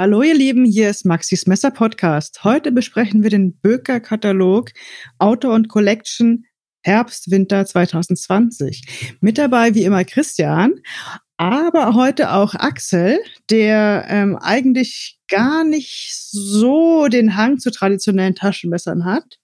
[0.00, 2.42] Hallo ihr Lieben, hier ist Maxis Messer Podcast.
[2.42, 4.70] Heute besprechen wir den Böker Katalog
[5.18, 6.46] Auto und Collection
[6.82, 9.18] Herbst Winter 2020.
[9.20, 10.72] Mit dabei wie immer Christian,
[11.36, 13.18] aber heute auch Axel,
[13.50, 19.38] der ähm, eigentlich gar nicht so den Hang zu traditionellen Taschenmessern hat.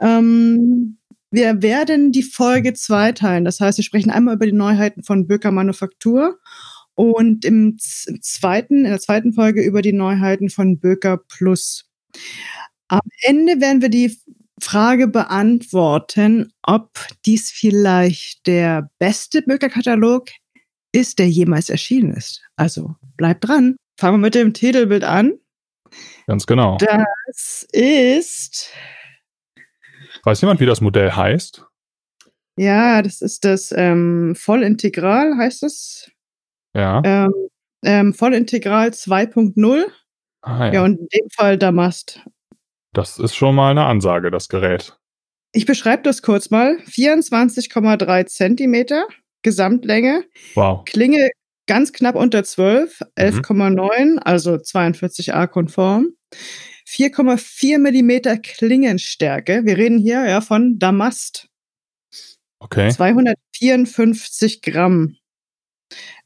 [0.00, 0.98] Ähm,
[1.30, 3.44] wir werden die Folge zweiteilen.
[3.44, 6.40] Das heißt, wir sprechen einmal über die Neuheiten von Böker Manufaktur
[6.98, 11.88] und im, zweiten, in der zweiten Folge über die Neuheiten von Böker Plus.
[12.88, 14.18] Am Ende werden wir die
[14.60, 16.90] Frage beantworten, ob
[17.24, 20.30] dies vielleicht der beste Böker-Katalog
[20.90, 22.42] ist, der jemals erschienen ist.
[22.56, 23.76] Also bleibt dran.
[23.96, 25.34] Fangen wir mit dem Titelbild an.
[26.26, 26.78] Ganz genau.
[26.78, 28.72] Das ist.
[30.24, 31.64] Weiß jemand, wie das Modell heißt?
[32.56, 36.10] Ja, das ist das ähm, Vollintegral, heißt es.
[36.78, 37.02] Ja.
[37.04, 37.32] Ähm,
[37.84, 39.84] ähm, Vollintegral 2.0.
[40.42, 40.74] Ah, ja.
[40.74, 42.20] Ja, und in dem Fall Damast.
[42.92, 44.96] Das ist schon mal eine Ansage, das Gerät.
[45.52, 46.78] Ich beschreibe das kurz mal.
[46.86, 49.06] 24,3 Zentimeter
[49.42, 50.24] Gesamtlänge.
[50.54, 50.84] Wow.
[50.84, 51.30] Klinge
[51.66, 56.08] ganz knapp unter 12, 11,9, also 42a konform.
[56.88, 59.64] 4,4 Millimeter Klingenstärke.
[59.64, 61.48] Wir reden hier ja von Damast.
[62.60, 62.90] Okay.
[62.90, 65.17] 254 Gramm.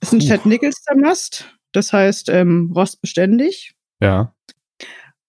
[0.00, 0.26] Ist ein Puh.
[0.26, 3.74] Chad Nichols Damast, das heißt ähm, rostbeständig.
[4.00, 4.34] Ja.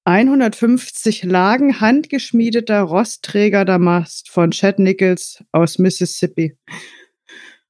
[0.06, 6.58] 150 Lagen handgeschmiedeter Rostträger Damast von Chad Nichols aus Mississippi.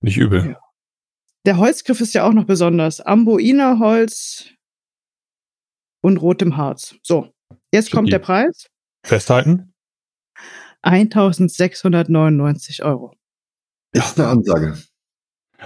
[0.01, 0.51] Nicht übel.
[0.51, 0.59] Ja.
[1.45, 3.01] Der Holzgriff ist ja auch noch besonders.
[3.01, 4.49] Amboina-Holz
[6.01, 6.95] und rotem Harz.
[7.03, 7.33] So,
[7.71, 8.11] jetzt kommt Supi.
[8.11, 8.67] der Preis.
[9.05, 9.73] Festhalten?
[10.81, 13.15] 1699 Euro.
[13.91, 14.77] Ist eine Ansage.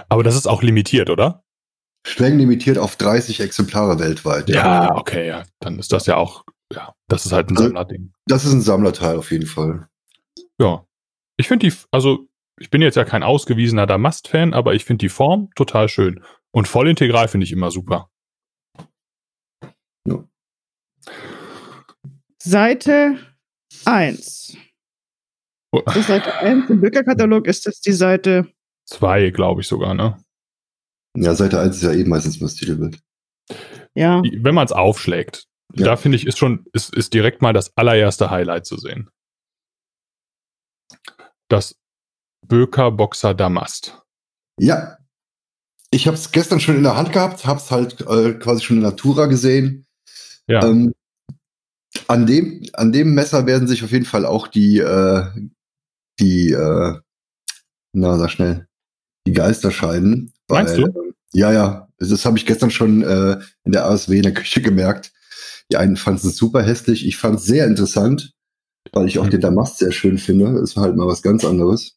[0.08, 1.44] Aber das ist auch limitiert, oder?
[2.06, 4.48] Streng limitiert auf 30 Exemplare weltweit.
[4.96, 5.44] okay, ja.
[5.60, 8.12] Dann ist das ja auch, ja, das ist halt ein Also- Sammlerding.
[8.26, 9.88] Das ist ein Sammlerteil auf jeden Fall.
[10.60, 10.84] Ja.
[11.36, 12.26] Ich finde die, also,
[12.60, 16.22] ich bin jetzt ja kein ausgewiesener Damast-Fan, aber ich finde die Form total schön.
[16.50, 18.10] Und vollintegral finde ich immer super.
[22.42, 23.18] Seite
[23.84, 24.56] 1.
[25.72, 28.48] Oh, Seite 1 im Bürgerkatalog ist das die Seite.
[28.88, 30.22] Zwei, glaube ich sogar, ne?
[31.16, 33.00] Ja, Seite 1 ist ja eben meistens das Titelbild.
[33.94, 35.86] Ja, Wenn man es aufschlägt, Ja.
[35.86, 39.10] da finde ich, ist schon, ist, ist direkt mal das allererste Highlight zu sehen.
[41.48, 41.76] Das
[42.46, 44.00] Böker Boxer Damast.
[44.58, 44.98] Ja.
[45.90, 48.76] Ich habe es gestern schon in der Hand gehabt, habe es halt äh, quasi schon
[48.78, 49.86] in Natura gesehen.
[50.46, 50.64] Ja.
[50.64, 50.94] Ähm,
[52.06, 55.24] an, dem, an dem Messer werden sich auf jeden Fall auch die, äh,
[56.20, 57.00] die, äh,
[57.94, 58.66] na, sag schnell,
[59.28, 60.32] die Geister scheiden.
[60.48, 60.82] Meinst du?
[60.86, 61.88] ähm, Ja, ja.
[61.98, 65.12] Das, das habe ich gestern schon äh, in der ASW in der Küche gemerkt.
[65.70, 67.06] Die einen fanden es super hässlich.
[67.06, 68.32] Ich fand es sehr interessant,
[68.92, 69.30] weil ich auch Mhm.
[69.30, 70.46] den Damast sehr schön finde.
[70.60, 71.96] Es war halt mal was ganz anderes.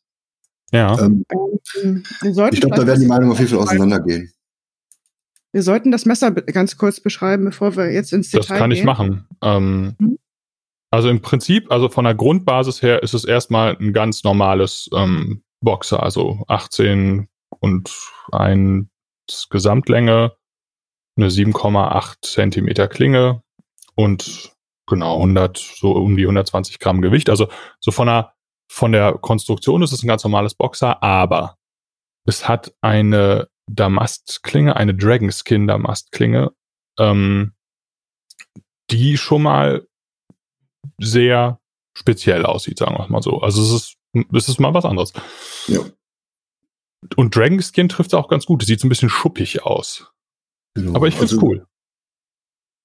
[0.72, 1.00] Ja.
[1.00, 4.32] Ähm, ich glaube, da werden die das- Meinungen auf jeden Fall auseinandergehen.
[5.54, 8.80] Wir sollten das Messer ganz kurz beschreiben, bevor wir jetzt ins Das Detail kann ich
[8.80, 8.86] gehen.
[8.86, 9.28] machen.
[9.42, 10.18] Ähm, Mhm.
[10.94, 15.42] Also im Prinzip, also von der Grundbasis her ist es erstmal ein ganz normales ähm,
[15.62, 17.28] Boxer, also 18
[17.60, 17.92] und
[18.32, 18.88] 1
[19.50, 20.36] Gesamtlänge,
[21.18, 23.44] eine 7,8 Zentimeter Klinge
[23.96, 24.54] und
[24.88, 27.30] genau 100, so um die 120 Gramm Gewicht.
[27.30, 27.48] Also
[27.80, 28.34] so von der,
[28.70, 31.58] von der Konstruktion ist es ein ganz normales Boxer, aber
[32.26, 36.52] es hat eine Damastklinge, eine Dragonskin Damastklinge,
[37.00, 37.54] ähm,
[38.90, 39.88] die schon mal
[41.00, 41.60] sehr
[41.98, 43.42] speziell aussieht, sagen wir mal so.
[43.42, 43.98] Also es ist,
[44.34, 45.14] es ist mal was anderes.
[45.68, 45.80] Ja.
[47.16, 48.62] Und Dragonskin trifft auch ganz gut.
[48.62, 50.12] Es sieht so ein bisschen schuppig aus.
[50.76, 50.96] Genau.
[50.96, 51.66] Aber ich finde es Also, cool.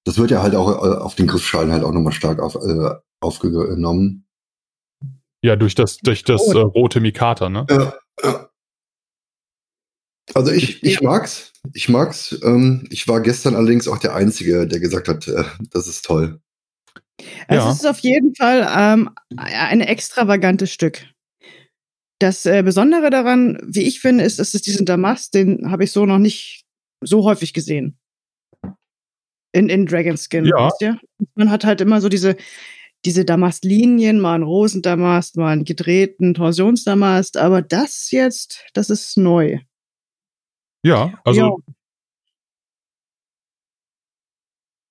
[0.05, 2.91] Das wird ja halt auch äh, auf den Griffschalen halt auch nochmal stark auf, äh,
[3.21, 4.27] aufgenommen.
[5.43, 6.53] Ja, durch das, durch das Oh.
[6.59, 7.67] äh, rote Mikata, ne?
[7.69, 8.51] Ja, ja.
[10.34, 11.53] Also ich, ich mag's.
[11.72, 12.37] Ich mag's.
[12.43, 16.41] Ähm, ich war gestern allerdings auch der Einzige, der gesagt hat, äh, das ist toll.
[17.49, 17.71] Es Ja.
[17.71, 21.05] ist auf jeden Fall ähm, ein extravagantes Stück.
[22.18, 25.92] Das äh, Besondere daran, wie ich finde, ist, dass es diesen Damast, den habe ich
[25.92, 26.65] so noch nicht
[27.03, 27.98] so häufig gesehen.
[29.53, 30.45] In, in Dragonskin.
[30.47, 30.66] Ja.
[30.66, 30.98] Wisst ihr?
[31.34, 32.36] Man hat halt immer so diese,
[33.04, 39.60] diese Damastlinien, mal einen Rosendamast, mal einen gedrehten Torsionsdamast, aber das jetzt, das ist neu.
[40.83, 41.74] Ja, also, Ja.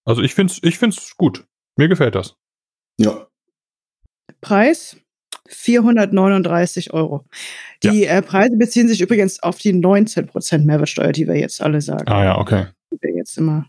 [0.06, 1.46] also ich finde es ich find's gut.
[1.78, 2.36] Mir gefällt das.
[2.98, 3.28] Ja.
[4.42, 4.98] Preis
[5.48, 7.26] 439 Euro.
[7.84, 12.08] Die äh, Preise beziehen sich übrigens auf die 19% Mehrwertsteuer, die wir jetzt alle sagen.
[12.08, 12.68] Ah ja, okay.
[12.92, 13.68] Die wir jetzt immer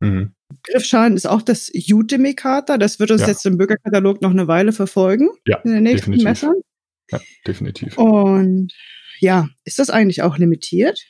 [0.00, 0.32] Mhm.
[0.62, 2.78] Griffschalen ist auch das Jute-Mikata.
[2.78, 3.26] Das wird uns Ja.
[3.28, 5.28] jetzt im Bürgerkatalog noch eine Weile verfolgen.
[5.44, 6.24] Ja, in den nächsten definitiv.
[6.24, 6.54] Messern.
[7.10, 7.98] Ja, definitiv.
[7.98, 8.72] Und
[9.18, 11.04] ja, ist das eigentlich auch limitiert?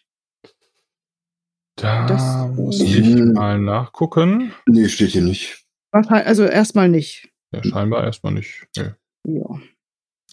[1.77, 3.35] Da das- muss ich Mhm.
[3.35, 4.53] mal nachgucken.
[4.67, 5.65] Nee, steht hier nicht.
[5.93, 7.29] Also erstmal nicht.
[7.53, 8.67] Ja, scheinbar erstmal nicht.
[8.77, 8.91] Nee.
[9.25, 9.61] Ja.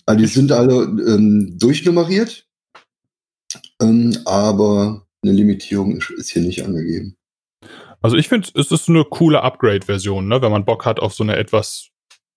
[0.06, 2.48] Also die sind alle ähm, durchnummeriert,
[3.82, 7.16] ähm, aber eine Limitierung ist- ist hier nicht angegeben.
[8.02, 10.42] Also ich finde, es ist eine coole Upgrade-Version, ne?
[10.42, 11.90] Wenn man Bock hat auf so eine etwas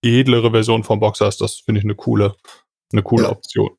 [0.02, 2.36] edlere Version vom Boxer, ist das finde ich eine coole,
[2.92, 3.30] eine coole Ja.
[3.32, 3.70] Option.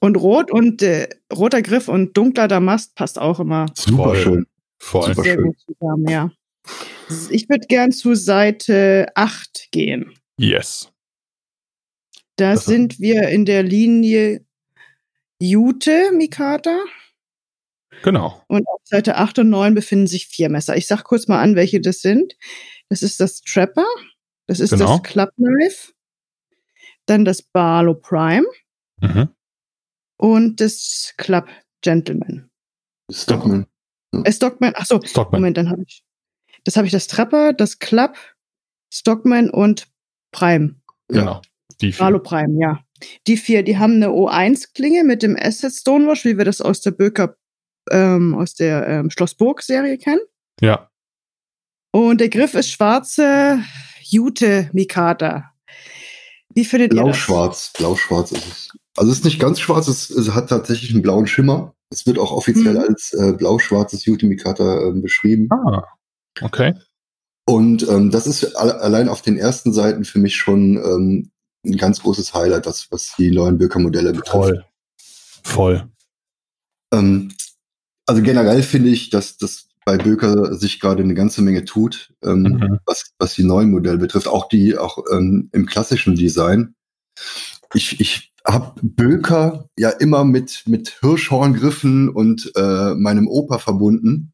[0.00, 4.16] Und rot und äh, roter Griff und dunkler Damast passt auch immer Super Voll.
[4.16, 4.46] schön.
[4.80, 5.02] Voll.
[5.08, 5.22] Super.
[5.22, 5.44] sehr schön.
[5.44, 6.30] gut zusammen, ja.
[7.30, 10.12] Ich würde gern zu Seite 8 gehen.
[10.38, 10.90] Yes.
[12.38, 14.44] Da Das- sind wir in der Linie
[15.40, 16.78] Jute Mikata
[18.02, 18.42] Genau.
[18.48, 20.76] und auf Seite 8 und 9 befinden sich vier Messer.
[20.76, 22.36] Ich sag kurz mal an, welche das sind.
[22.88, 23.86] Das ist das Trapper,
[24.46, 24.98] das ist Genau.
[24.98, 25.92] das Club Knife,
[27.06, 28.46] dann das Barlow Prime
[29.00, 29.28] Mhm.
[30.16, 31.48] und das Club
[31.82, 32.50] Gentleman.
[33.10, 33.66] Stockman.
[34.12, 35.40] Äh, Stockman, ach so, Stockman.
[35.40, 36.02] Moment, dann habe ich.
[36.64, 38.16] Das habe ich das Trapper, das Club,
[38.92, 39.88] Stockman und
[40.32, 40.76] Prime.
[41.08, 41.42] Genau.
[41.80, 41.98] Die vier.
[42.04, 42.80] Barlow Prime, ja.
[43.26, 46.90] Die vier, die haben eine O1-Klinge mit dem Asset Stonewash, wie wir das aus der
[46.90, 47.36] Böker,
[47.90, 50.20] ähm, aus der ähm, Schlossburg-Serie kennen.
[50.60, 50.90] Ja.
[51.92, 53.60] Und der Griff ist schwarze
[54.02, 55.52] Jute Mikata.
[56.54, 57.04] Wie findet ihr das?
[57.04, 57.72] Blau-schwarz.
[57.78, 58.68] Blau-schwarz ist es.
[58.96, 61.74] Also es ist nicht ganz schwarz, es, es hat tatsächlich einen blauen Schimmer.
[61.90, 62.80] Es wird auch offiziell Mhm.
[62.80, 65.48] als äh, blau-schwarzes Utimikata ähm, beschrieben.
[65.52, 65.84] Ah.
[66.40, 66.74] Okay.
[67.46, 71.30] Und ähm, das ist alle- allein auf den ersten Seiten für mich schon ähm,
[71.64, 74.32] ein ganz großes Highlight, was, was die neuen Böker-Modelle betrifft.
[74.32, 74.64] Voll.
[75.42, 75.88] Voll.
[76.92, 77.32] Ähm,
[78.06, 82.42] also generell finde ich, dass das bei Böker sich gerade eine ganze Menge tut, ähm,
[82.42, 82.78] Mhm.
[82.84, 86.74] was, was die neuen Modelle betrifft, auch die auch ähm, im klassischen Design.
[87.74, 94.32] Ich, ich habe Böker ja immer mit, mit Hirschhorngriffen und äh, meinem Opa verbunden.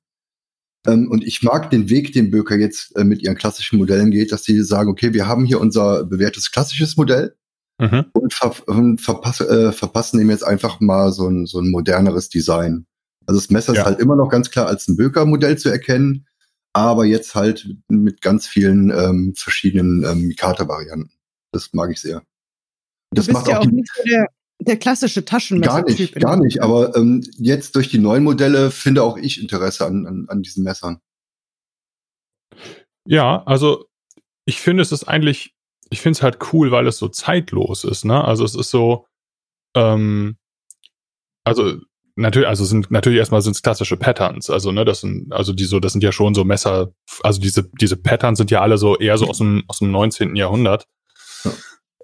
[0.86, 4.32] Ähm, und ich mag den Weg, den Böker jetzt äh, mit ihren klassischen Modellen geht,
[4.32, 7.34] dass sie sagen, okay, wir haben hier unser bewährtes klassisches Modell
[7.80, 8.04] Mhm.
[8.12, 12.28] und, ver und verpass äh, verpassen ihm jetzt einfach mal so ein, so ein moderneres
[12.28, 12.86] Design.
[13.26, 13.80] Also das Messer Ja.
[13.80, 16.24] ist halt immer noch ganz klar als ein Böker-Modell zu erkennen,
[16.72, 21.10] aber jetzt halt mit ganz vielen ähm, verschiedenen ähm, Mikata-Varianten.
[21.50, 22.20] Das mag ich sehr.
[22.20, 24.28] Du Das bist macht ja auch auch nicht so der,
[24.66, 25.98] der klassische gar Taschenmesser-Typ.
[25.98, 26.62] nicht, gar nicht.
[26.62, 30.64] Aber ähm, jetzt durch die neuen Modelle finde auch ich Interesse an, an, an diesen
[30.64, 31.00] Messern.
[33.06, 33.86] Ja, also
[34.46, 35.54] ich finde, es ist eigentlich,
[35.90, 38.24] ich finde es halt cool, weil es so zeitlos ist, ne?
[38.24, 39.06] Also es ist so,
[39.74, 40.36] ähm,
[41.44, 41.78] also
[42.16, 45.64] natürlich, also sind natürlich erstmal sind es klassische Patterns, also ne, das sind, also die
[45.64, 48.96] so, das sind ja schon so Messer, also diese diese Patterns sind ja alle so
[48.96, 50.36] eher so aus dem aus dem 19.
[50.36, 50.86] Jahrhundert.
[51.44, 51.52] Ja.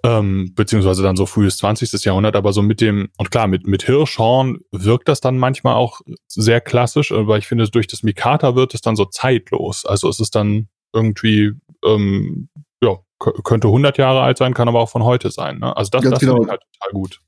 [0.03, 2.03] Ähm, beziehungsweise dann so frühes 20.
[2.03, 6.01] Jahrhundert, aber so mit dem, und klar, mit, mit Hirschhorn wirkt das dann manchmal auch
[6.27, 9.85] sehr klassisch, aber ich finde, durch das Mikata wird es dann so zeitlos.
[9.85, 11.51] Also es ist dann irgendwie,
[11.85, 12.49] ähm,
[12.83, 12.97] ja,
[13.43, 15.59] könnte 100 Jahre alt sein, kann aber auch von heute sein.
[15.59, 15.75] Ne?
[15.77, 16.45] Also das, Ganz das finde genau.
[16.45, 17.21] ich halt total gut.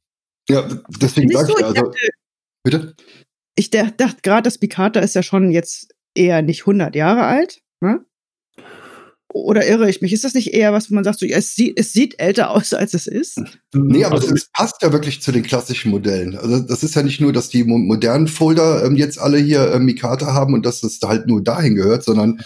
[0.50, 0.68] Ja,
[1.00, 1.98] deswegen sage so, ich also, dachte,
[2.63, 2.96] bitte?
[3.56, 7.62] ich dach- dachte gerade, das Mikata ist ja schon jetzt eher nicht 100 Jahre alt.
[7.82, 8.03] Ne?
[9.34, 10.13] Oder irre ich mich?
[10.13, 12.52] Ist das nicht eher was, wo man sagt, so, ja, es, sieht, es sieht älter
[12.52, 13.42] aus, als es ist?
[13.74, 16.38] Nee, aber also, es, passt ja wirklich zu den klassischen Modellen.
[16.38, 19.74] Also das ist ja nicht nur, dass die mo modernen Folder ähm, jetzt alle hier
[19.74, 22.40] ähm, Mikata haben und dass es halt nur dahin gehört, sondern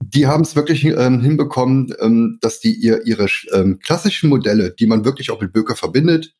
[0.00, 4.86] die haben es wirklich ähm, hinbekommen, ähm, dass die ihr, ihre ähm, klassischen Modelle, die
[4.86, 6.34] man wirklich auch mit Böker verbindet,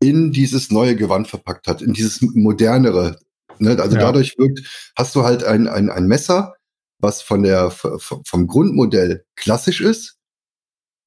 [0.00, 3.18] in dieses neue Gewand verpackt hat, in dieses modernere.
[3.58, 3.78] Ne?
[3.78, 4.02] Also Ja.
[4.02, 6.55] dadurch wirkt, hast du halt ein, ein, ein Messer,
[6.98, 10.18] was von der vom Grundmodell klassisch ist,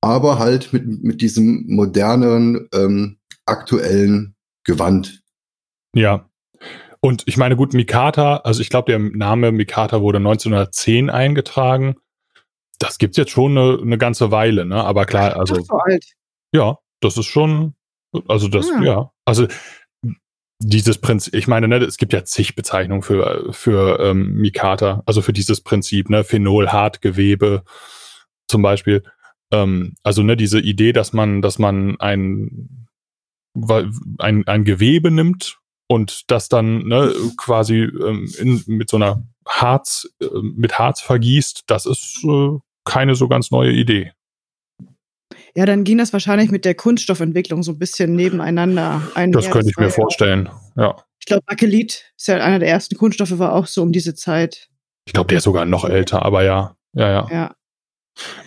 [0.02, 5.22] aber halt mit, mit diesem modernen, ähm, aktuellen Gewand.
[5.96, 6.30] Ja.
[7.02, 11.96] Und ich meine, gut, Mikata, also ich glaube, der Name Mikata wurde 1910 eingetragen.
[12.78, 14.84] Das gibt's jetzt schon eine, eine ganze Weile, ne?
[14.84, 16.06] Aber klar, also Ach, so alt.
[16.54, 17.74] ja, das ist schon,
[18.28, 18.82] also das, Ah.
[18.84, 19.48] ja, also
[20.60, 25.22] dieses Prinzip, ich meine, ne, es gibt ja zig Bezeichnungen für, für ähm, Mikata, also
[25.22, 27.64] für dieses Prinzip, ne, Phenol, Hartgewebe
[28.48, 29.04] zum Beispiel.
[29.52, 32.90] Ähm, also ne, diese Idee, dass man, dass man ein,
[34.18, 40.10] ein, ein Gewebe nimmt und das dann ne, quasi ähm, in, mit so einer Harz,
[40.22, 44.12] äh, mit Harz vergießt, das ist äh, keine so ganz neue Idee.
[45.56, 49.32] Ja, dann ging das wahrscheinlich mit der Kunststoffentwicklung so ein bisschen nebeneinander ein.
[49.32, 50.96] Das könnte ich mir vorstellen, ja.
[51.20, 54.70] Ich glaube, Bakelit ist ja einer der ersten Kunststoffe, war auch so um diese Zeit.
[55.06, 56.76] Ich glaube, der ist sogar noch älter, aber ja.
[56.94, 57.28] Ja, ja.
[57.32, 57.56] Ja.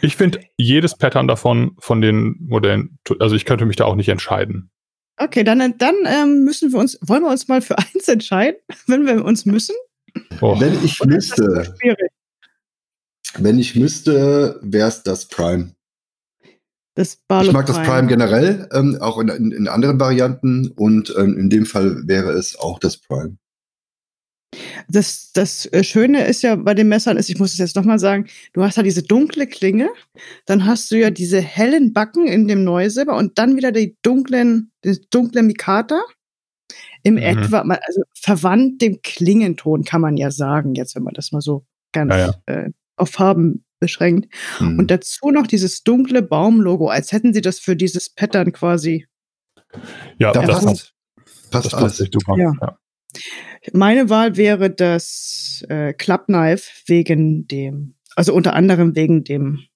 [0.00, 4.08] Ich finde jedes Pattern davon, von den Modellen, also ich könnte mich da auch nicht
[4.08, 4.70] entscheiden.
[5.16, 9.06] Okay, dann, dann ähm, müssen wir uns, wollen wir uns mal für eins entscheiden, wenn
[9.06, 9.74] wir uns müssen?
[10.40, 10.58] Oh.
[10.60, 11.74] Wenn ich müsste,
[13.38, 15.74] wenn ich müsste, wäre es das Prime.
[16.94, 17.78] Das Barlow ich mag Prime.
[17.78, 22.02] das Prime generell, ähm, auch in, in, in, anderen Varianten und ähm, in dem Fall
[22.06, 23.36] wäre es auch das Prime.
[24.88, 27.98] Das, das äh, Schöne ist ja bei den Messern, ist, ich muss es jetzt nochmal
[27.98, 29.88] sagen, du hast ja diese dunkle Klinge,
[30.44, 34.70] dann hast du ja diese hellen Backen in dem Neusilber und dann wieder die dunklen,
[34.84, 36.02] die dunkle Mikata.
[37.04, 37.22] Im mhm.
[37.22, 41.64] etwa, also verwandt dem Klingenton, kann man ja sagen, jetzt, wenn man das mal so
[41.92, 42.34] ganz ja, ja.
[42.46, 44.32] Äh, auf Farben beschränkt.
[44.60, 44.78] Mhm.
[44.78, 49.06] Und dazu noch dieses dunkle Baumlogo, als hätten sie das für dieses Pattern quasi.
[50.18, 50.94] Ja, das passt.
[51.50, 51.96] Passt, passt alles.
[51.98, 52.36] Super.
[52.38, 52.52] Ja.
[52.60, 52.78] ja.
[53.72, 59.66] Meine Wahl wäre das äh, Clubknife wegen dem, also unter anderem wegen dem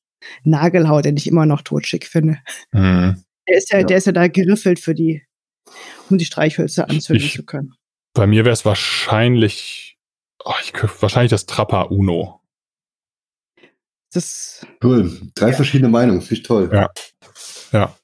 [0.42, 2.38] Nagelhaut, den ich immer noch totschick finde.
[2.72, 3.22] Mhm.
[3.48, 5.22] Der ist ja, ja, der ist ja da geriffelt für die,
[6.10, 7.74] um die Streichhölzer anzünden ich, zu können.
[8.14, 9.98] Bei mir wäre es wahrscheinlich,
[10.44, 12.40] oh, ich, wahrscheinlich das Trapper Uno.
[14.16, 15.10] Das, cool.
[15.34, 15.56] Drei ja.
[15.56, 16.70] verschiedene Meinungen, finde ich toll.
[16.72, 16.88] Ja.
[17.72, 17.94] Ja.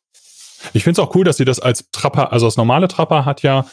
[0.74, 3.42] Ich finde es auch cool, dass sie das als Trapper, also das normale Trapper hat
[3.42, 3.66] ja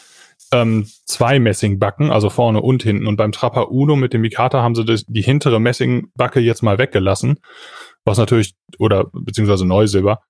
[0.52, 3.08] ähm, zwei Messingbacken, also vorne und hinten.
[3.08, 6.78] Und beim Trapper Uno mit dem Mikata haben sie das, die hintere Messingbacke jetzt mal
[6.78, 7.40] weggelassen.
[8.06, 10.22] Was natürlich, oder beziehungsweise Neusilber.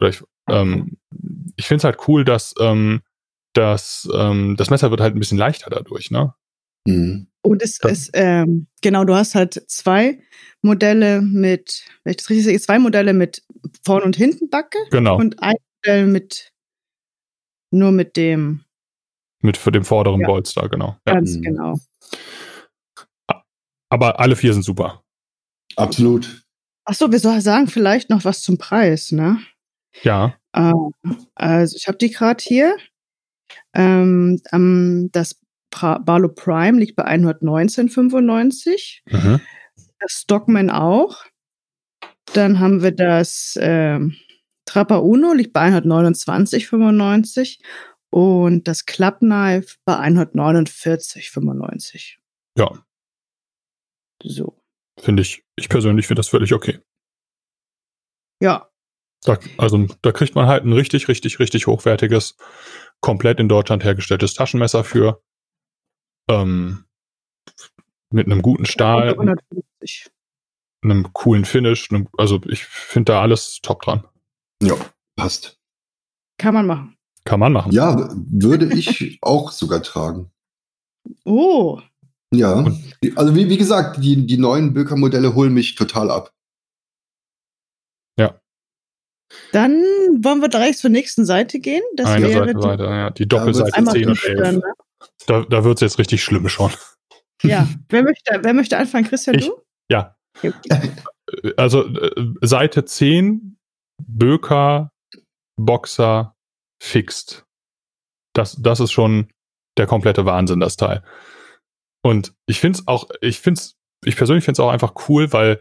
[0.00, 0.96] Oder ich ähm,
[1.56, 3.02] ich finde es halt cool, dass ähm,
[3.52, 6.34] das, ähm, das Messer wird halt ein bisschen leichter dadurch, ne?
[6.86, 7.27] Mhm.
[7.42, 10.20] Und es ist, ähm, genau, du hast halt zwei
[10.62, 13.42] Modelle mit, wenn ich das richtig sehe, zwei Modelle mit
[13.84, 14.78] Vorn- und Hintenbacke.
[14.90, 15.16] Genau.
[15.16, 16.52] Und ein Modell mit
[17.70, 18.64] nur mit dem
[19.40, 20.26] mit für dem vorderen ja.
[20.26, 20.96] Bolster, genau.
[21.06, 21.14] Ja.
[21.14, 21.42] Ganz mhm.
[21.42, 21.74] genau.
[23.88, 25.02] Aber alle vier sind super.
[25.76, 26.44] Absolut.
[26.84, 29.38] Achso, wir sollen sagen vielleicht noch was zum Preis, ne?
[30.02, 30.34] Ja.
[30.52, 30.72] Äh,
[31.34, 32.76] also ich habe die gerade hier.
[33.74, 34.40] Ähm,
[35.12, 39.00] das Barlow Prime liegt bei 119,95.
[39.06, 39.40] Mhm.
[40.00, 41.24] Das Stockman auch.
[42.34, 43.98] Dann haben wir das äh,
[44.66, 47.58] Trapper Uno liegt bei 129,95
[48.10, 52.18] und das Clubknife bei 149,95.
[52.56, 52.70] Ja.
[54.22, 54.60] So.
[54.98, 56.78] Finde ich, ich persönlich finde das völlig okay.
[58.40, 58.68] Ja.
[59.22, 62.36] Da, also da kriegt man halt ein richtig, richtig, richtig hochwertiges,
[63.00, 65.22] komplett in Deutschland hergestelltes Taschenmesser für.
[66.28, 66.84] Ähm,
[68.10, 69.10] mit einem guten Stahl.
[69.10, 70.10] 150.
[70.82, 71.90] Einem coolen Finish.
[71.90, 74.04] Einem, also ich finde da alles top dran.
[74.62, 74.74] Ja,
[75.16, 75.58] passt.
[76.38, 76.96] Kann man machen.
[77.24, 77.72] Kann man machen.
[77.72, 80.30] Ja, würde ich auch sogar tragen.
[81.24, 81.80] Oh.
[82.32, 82.64] Ja,
[83.16, 86.32] also wie, wie gesagt, die, die neuen Böker-Modelle holen mich total ab.
[88.18, 88.38] Ja.
[89.52, 89.72] Dann
[90.22, 91.82] wollen wir direkt zur nächsten Seite gehen.
[91.96, 93.10] Das Eine wäre Seite weiter, ja.
[93.10, 94.56] Die Doppelseite 10 und 11.
[94.56, 94.62] Ne?
[95.26, 96.72] Da, da wird es jetzt richtig schlimm schon.
[97.42, 99.06] Ja, wer möchte, wer möchte anfangen?
[99.06, 99.62] Christian, ich, du?
[99.90, 100.16] Ja.
[101.56, 103.58] Also äh, Seite 10,
[104.02, 104.92] Böker,
[105.56, 106.34] Boxer,
[106.82, 107.44] fixt.
[108.34, 109.28] Das, das ist schon
[109.76, 111.02] der komplette Wahnsinn, das Teil.
[112.02, 115.32] Und ich finde es auch, ich finde es, ich persönlich finde es auch einfach cool,
[115.32, 115.60] weil,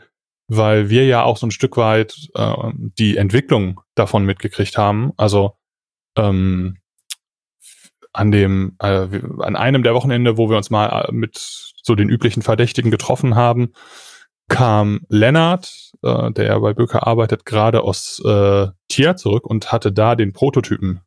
[0.49, 5.13] weil wir ja auch so ein Stück weit äh, die Entwicklung davon mitgekriegt haben.
[5.17, 5.57] Also
[6.17, 6.79] ähm,
[8.17, 9.07] an dem, äh,
[9.39, 11.37] an einem der Wochenende, wo wir uns mal äh, mit
[11.83, 13.73] so den üblichen Verdächtigen getroffen haben,
[14.49, 20.15] kam Lennart, äh, der bei Böker arbeitet, gerade aus äh, Tier zurück und hatte da
[20.15, 21.01] den Prototypen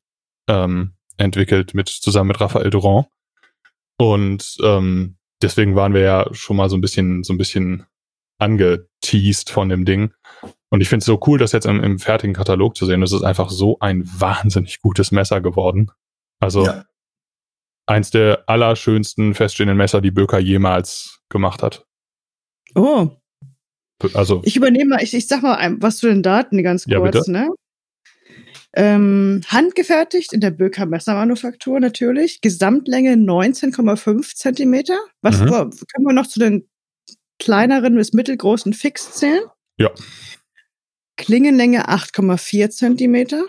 [0.49, 3.09] ähm, entwickelt mit zusammen mit Raphael Durand.
[3.99, 7.87] Und ähm, deswegen waren wir ja schon mal so ein bisschen, so ein bisschen
[8.39, 10.13] angeteased von dem Ding.
[10.71, 13.01] Und ich finde es so cool, das jetzt im, im, fertigen Katalog zu sehen.
[13.01, 15.91] Das ist einfach so ein wahnsinnig gutes Messer geworden.
[16.39, 16.85] Also ja.
[17.91, 21.85] Eins der allerschönsten feststehenden Messer, die Böker jemals gemacht hat.
[22.75, 23.09] Oh.
[24.15, 24.41] Also.
[24.45, 27.51] Ich übernehme mal, ich, ich sag mal was zu den Daten ganz kurz, ja, ne?
[28.73, 32.41] Ähm, handgefertigt in der Böker Messermanufaktur natürlich.
[32.41, 34.99] Gesamtlänge 19,5 Zentimeter.
[35.23, 35.47] Was mhm.
[35.47, 36.69] können wir noch zu den
[37.41, 39.43] kleineren bis mittelgroßen Fix zählen?
[39.77, 39.91] Ja.
[41.17, 43.45] Klingenlänge 8,4 Zentimeter.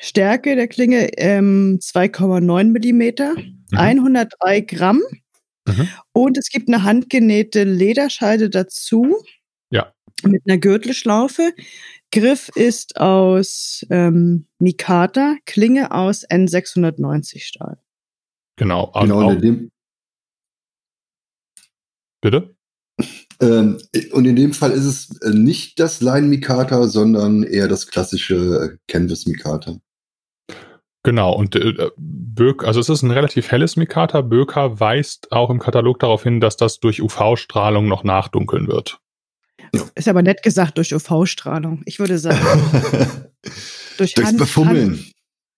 [0.00, 3.34] Stärke der Klinge ähm, 2,9 Millimeter.
[3.36, 3.78] Mhm.
[3.78, 5.02] 103 Gramm.
[5.66, 5.88] Mhm.
[6.12, 9.22] Und es gibt eine handgenähte Lederscheide dazu.
[9.70, 9.92] Ja.
[10.22, 11.52] Mit einer Gürtelschlaufe.
[12.10, 17.78] Griff ist aus ähm, Mikata, Klinge aus N690 Stahl.
[18.56, 18.90] Genau.
[18.92, 19.36] genau auch,
[22.20, 22.56] Bitte?
[23.40, 23.78] Ähm,
[24.12, 28.34] und in dem Fall ist es äh, nicht das Line Mikata, sondern eher das klassische
[28.34, 29.78] äh, Canvas Mikata.
[31.08, 34.20] Genau, und äh, Böck, also es ist ein relativ helles Mikata.
[34.20, 39.00] Böker weist auch im Katalog darauf hin, dass das durch UV-Strahlung noch nachdunkeln wird.
[39.94, 41.80] Ist aber nett gesagt durch UV-Strahlung.
[41.86, 42.38] Ich würde sagen.
[43.96, 45.02] durch Durchs Hand, Befummeln.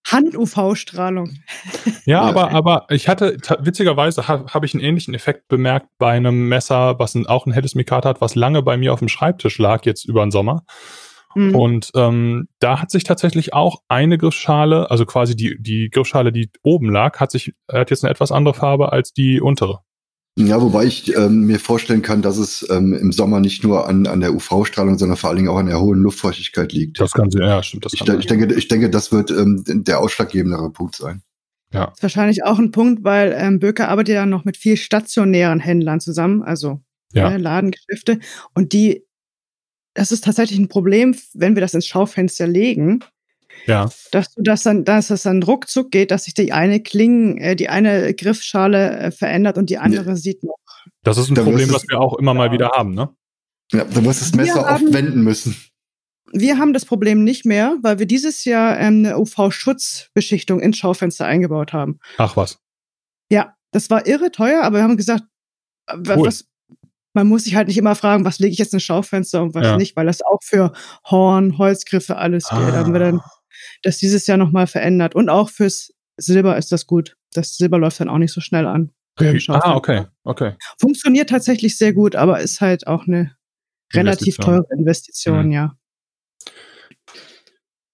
[0.07, 1.33] Hand-UV-Strahlung.
[2.05, 6.49] Ja, aber, aber ich hatte, witzigerweise habe hab ich einen ähnlichen Effekt bemerkt bei einem
[6.49, 9.59] Messer, was ein, auch ein helles Mikata hat, was lange bei mir auf dem Schreibtisch
[9.59, 10.65] lag, jetzt über den Sommer.
[11.35, 11.55] Mhm.
[11.55, 16.51] Und ähm, da hat sich tatsächlich auch eine Griffschale, also quasi die, die Griffschale, die
[16.63, 19.81] oben lag, hat sich, hat jetzt eine etwas andere Farbe als die untere.
[20.39, 24.07] Ja, wobei ich ähm, mir vorstellen kann, dass es ähm, im Sommer nicht nur an,
[24.07, 27.01] an der UV-Strahlung, sondern vor allen Dingen auch an der hohen Luftfeuchtigkeit liegt.
[27.01, 27.85] Das kann sie, ja, stimmt.
[27.85, 31.23] Das ich, ich, denke, ich denke, das wird ähm, der ausschlaggebendere Punkt sein.
[31.73, 31.87] Ja.
[31.87, 35.61] Das ist wahrscheinlich auch ein Punkt, weil ähm, Böker arbeitet ja noch mit viel stationären
[35.61, 36.81] Händlern zusammen, also
[37.13, 37.31] ja.
[37.31, 38.19] ne, Ladengeschäfte.
[38.55, 39.05] Und die,
[40.01, 43.05] das ist tatsächlich ein Problem, wenn wir das ins Schaufenster legen,
[43.67, 43.91] ja.
[44.11, 47.55] Dass du das dann, dass es dann ruckzuck geht, dass sich die eine Klingen, äh,
[47.55, 50.17] die eine Griffschale äh, verändert und die andere ja.
[50.17, 50.57] sieht noch.
[51.03, 52.39] Das ist ein da Problem, was wir auch immer ja.
[52.39, 53.11] mal wieder haben, ne?
[53.71, 55.57] Ja, du musst das Messer haben, oft wenden müssen.
[56.33, 61.27] Wir haben das Problem nicht mehr, weil wir dieses Jahr ähm, eine UV-Schutzbeschichtung ins Schaufenster
[61.27, 61.99] eingebaut haben.
[62.17, 62.61] Ach was.
[63.31, 65.25] Ja, das war irre teuer, aber wir haben gesagt,
[65.87, 66.27] äh, cool.
[66.27, 66.47] was,
[67.13, 69.65] man muss sich halt nicht immer fragen, was lege ich jetzt ins Schaufenster und was
[69.65, 69.77] ja.
[69.77, 70.73] nicht, weil das auch für
[71.11, 72.65] Horn, Holzgriffe alles ah.
[72.65, 72.75] geht.
[72.75, 73.21] Haben wir dann
[73.83, 75.15] das dieses Jahr nochmal verändert.
[75.15, 77.17] Und auch fürs Silber ist das gut.
[77.33, 78.93] Das Silber läuft dann auch nicht so schnell an.
[79.49, 80.55] Ah, okay, okay.
[80.79, 83.37] Funktioniert tatsächlich sehr gut, aber ist halt auch eine
[83.93, 85.53] relativ teure Investition, mhm.
[85.53, 85.77] ja.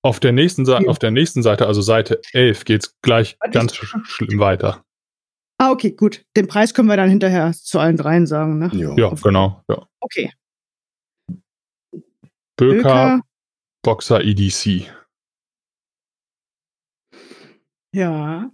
[0.02, 0.78] Auf der, nächsten ja.
[0.86, 4.84] auf der nächsten Seite, also Seite 11, geht es gleich Warte, ganz sch schlimm weiter.
[5.58, 6.24] Ah, okay, gut.
[6.36, 8.70] Den Preis können wir dann hinterher zu allen dreien sagen, ne?
[8.74, 9.62] Ja, ja genau.
[9.68, 9.86] Ja.
[10.00, 10.32] Okay.
[12.56, 13.20] Böker,
[13.82, 14.90] Boxer EDC.
[17.92, 18.50] Ja.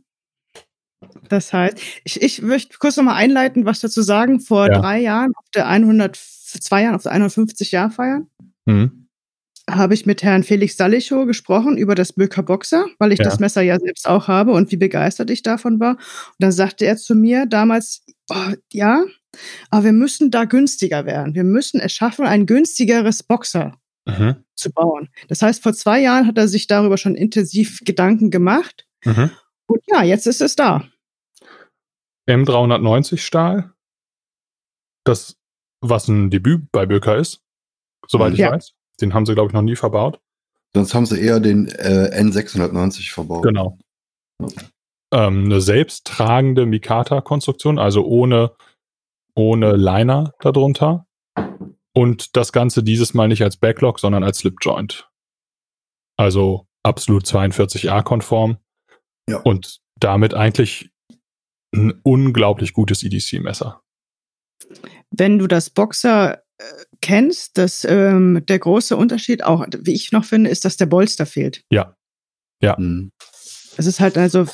[1.28, 4.40] Das heißt, ich, ich möchte kurz nochmal einleiten, was dazu sagen.
[4.40, 4.78] Vor ja.
[4.78, 8.28] drei Jahren, auf der 100, zwei Jahren auf der 150 Jahr feiern,
[8.66, 9.01] mhm.
[9.70, 13.24] Habe ich mit Herrn Felix Salichow gesprochen über das Böker Boxer, weil ich ja.
[13.24, 15.92] das Messer ja selbst auch habe und wie begeistert ich davon war.
[15.92, 19.04] Und dann sagte er zu mir damals, oh, ja,
[19.70, 21.34] aber wir müssen da günstiger werden.
[21.34, 24.36] Wir müssen es schaffen, ein günstigeres Boxer mhm.
[24.54, 25.08] zu bauen.
[25.28, 29.30] Das heißt, vor zwei Jahren hat er sich darüber schon intensiv Gedanken gemacht Mhm.
[29.66, 30.88] Und ja, jetzt ist es da.
[32.28, 33.72] M390 Stahl,
[35.04, 35.36] das,
[35.80, 37.42] was ein Debüt bei Böker ist,
[38.06, 38.52] soweit ich ja.
[38.52, 38.74] weiß.
[39.02, 40.20] Den haben sie, glaube ich, noch nie verbaut.
[40.74, 43.42] Sonst haben sie eher den äh, N690 verbaut.
[43.42, 43.78] Genau.
[44.40, 44.48] Ja.
[45.12, 48.52] Ähm, eine selbsttragende Mikata-Konstruktion, also ohne,
[49.34, 51.06] ohne Liner darunter.
[51.94, 55.10] Und das Ganze dieses Mal nicht als Backlog, sondern als Slipjoint.
[56.16, 58.56] Also absolut 42a-konform.
[59.28, 59.40] Ja.
[59.42, 60.90] Und damit eigentlich
[61.74, 63.82] ein unglaublich gutes EDC-Messer.
[65.10, 66.62] Wenn du das Boxer äh,
[67.02, 71.26] kennst, dass ähm, der große Unterschied auch, wie ich noch finde, ist, dass der Bolster
[71.26, 71.62] fehlt.
[71.70, 71.94] Ja.
[72.62, 72.76] Ja.
[72.78, 73.10] Mhm.
[73.76, 74.46] Es ist halt also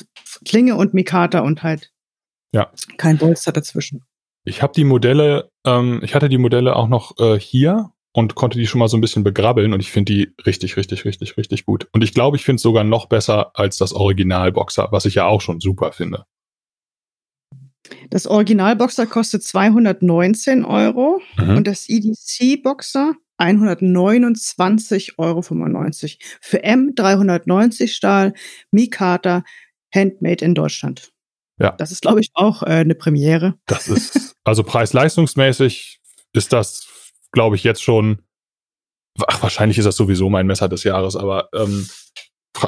[0.45, 1.91] Klinge und Mikata und halt
[2.51, 2.71] ja.
[2.97, 4.03] kein Bolster dazwischen.
[4.43, 8.57] Ich habe die Modelle, ähm, ich hatte die Modelle auch noch äh, hier und konnte
[8.57, 11.65] die schon mal so ein bisschen begrabbeln und ich finde die richtig, richtig, richtig, richtig
[11.65, 11.87] gut.
[11.91, 15.25] Und ich glaube, ich finde es sogar noch besser als das Original-Boxer, was ich ja
[15.25, 16.25] auch schon super finde.
[18.09, 21.57] Das Original-Boxer kostet 219 Euro mhm.
[21.57, 25.41] und das EDC-Boxer 129,95 Euro.
[26.41, 28.33] Für M 390 Stahl,
[28.71, 29.43] Mikata,
[29.93, 31.11] Handmade in Deutschland.
[31.57, 31.71] Ja.
[31.71, 33.55] Das ist, glaube ich, auch äh, eine Premiere.
[33.65, 35.99] Das ist, also preis-leistungsmäßig
[36.33, 36.89] ist das
[37.31, 38.19] glaube ich, jetzt schon,
[39.27, 41.87] ach, wahrscheinlich ist das sowieso mein Messer des Jahres, aber ähm,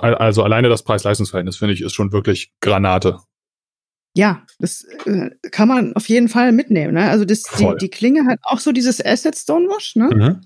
[0.02, 3.20] also alleine das Preis-Leistungs-Verhältnis, finde ich, ist schon wirklich Granate.
[4.16, 6.94] Ja, das äh, kann man auf jeden Fall mitnehmen.
[6.94, 7.10] Ne?
[7.10, 10.10] Also das, die, die Klinge hat auch so dieses Asset Stonewash, ne?
[10.14, 10.42] Mhm.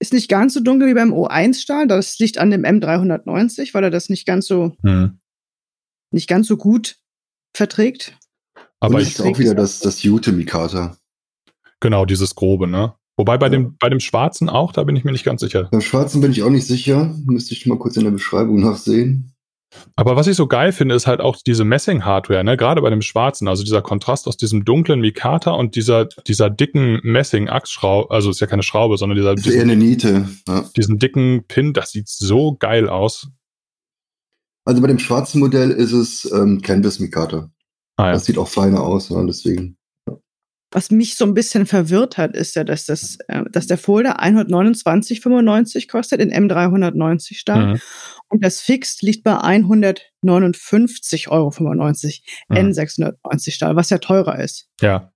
[0.00, 1.86] Ist nicht ganz so dunkel wie beim O1-Stahl.
[1.86, 5.20] Das liegt an dem M390, weil er das nicht ganz so mhm.
[6.10, 6.96] nicht ganz so gut
[7.54, 8.18] verträgt.
[8.80, 10.96] Aber ich auch wieder das, das Jute Mikata.
[11.80, 12.94] Genau, dieses grobe, ne?
[13.16, 13.50] Wobei bei, ja.
[13.50, 15.68] dem, bei dem Schwarzen auch, da bin ich mir nicht ganz sicher.
[15.70, 17.14] Beim Schwarzen bin ich auch nicht sicher.
[17.26, 19.33] Müsste ich mal kurz in der Beschreibung nachsehen.
[19.96, 22.56] Aber was ich so geil finde, ist halt auch diese Messing-Hardware, ne?
[22.56, 27.00] Gerade bei dem Schwarzen, also dieser Kontrast aus diesem dunklen Mikata und dieser, dieser dicken
[27.02, 29.54] Messing-Achsschraube, also ist ja keine Schraube, sondern dieser.
[29.54, 30.28] Eher eine Niete.
[30.48, 30.64] Ja.
[30.76, 33.28] Diesen dicken Pin, das sieht so geil aus.
[34.64, 37.50] Also bei dem schwarzen Modell ist es ähm, Canvas Mikata.
[37.96, 38.12] Ah, ja.
[38.12, 39.76] Das sieht auch feiner aus, ja, deswegen.
[40.74, 44.20] Was mich so ein bisschen verwirrt hat, ist ja, dass, das, äh, dass der Folder
[44.20, 47.80] 129,95 kostet in M390 Stahl mhm.
[48.28, 51.94] und das Fixed liegt bei 159,95 Euro mhm.
[52.50, 54.68] N690 Stahl, was ja teurer ist.
[54.80, 55.12] Ja.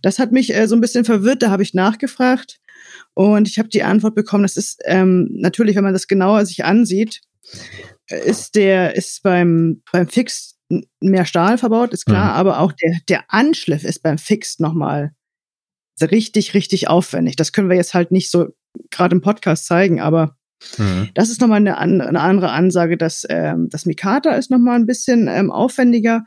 [0.00, 2.58] Das hat mich äh, so ein bisschen verwirrt, da habe ich nachgefragt
[3.12, 6.64] und ich habe die Antwort bekommen, das ist ähm, natürlich, wenn man das genauer sich
[6.64, 7.20] ansieht,
[8.08, 10.56] ist der, ist beim, beim Fixed
[11.00, 12.38] mehr Stahl verbaut, ist klar, mhm.
[12.38, 15.12] aber auch der, der Anschliff ist beim Fixed nochmal
[16.00, 17.36] richtig, richtig aufwendig.
[17.36, 18.48] Das können wir jetzt halt nicht so
[18.90, 20.36] gerade im Podcast zeigen, aber
[20.78, 21.08] mhm.
[21.14, 25.28] das ist nochmal eine, eine andere Ansage, dass ähm, das Mikata ist nochmal ein bisschen
[25.28, 26.24] ähm, aufwendiger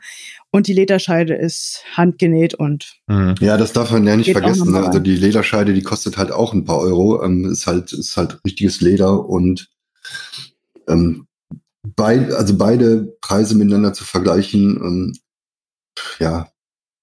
[0.50, 3.34] und die Lederscheide ist handgenäht und mhm.
[3.40, 4.72] ja, das darf man ja nicht vergessen.
[4.72, 4.84] Ne?
[4.84, 7.22] Also die Lederscheide, die kostet halt auch ein paar Euro.
[7.24, 9.70] Ähm, ist halt ist halt richtiges Leder und
[10.86, 11.26] ähm,
[11.96, 15.12] beid, also beide Preise miteinander zu vergleichen, ähm,
[16.18, 16.48] ja,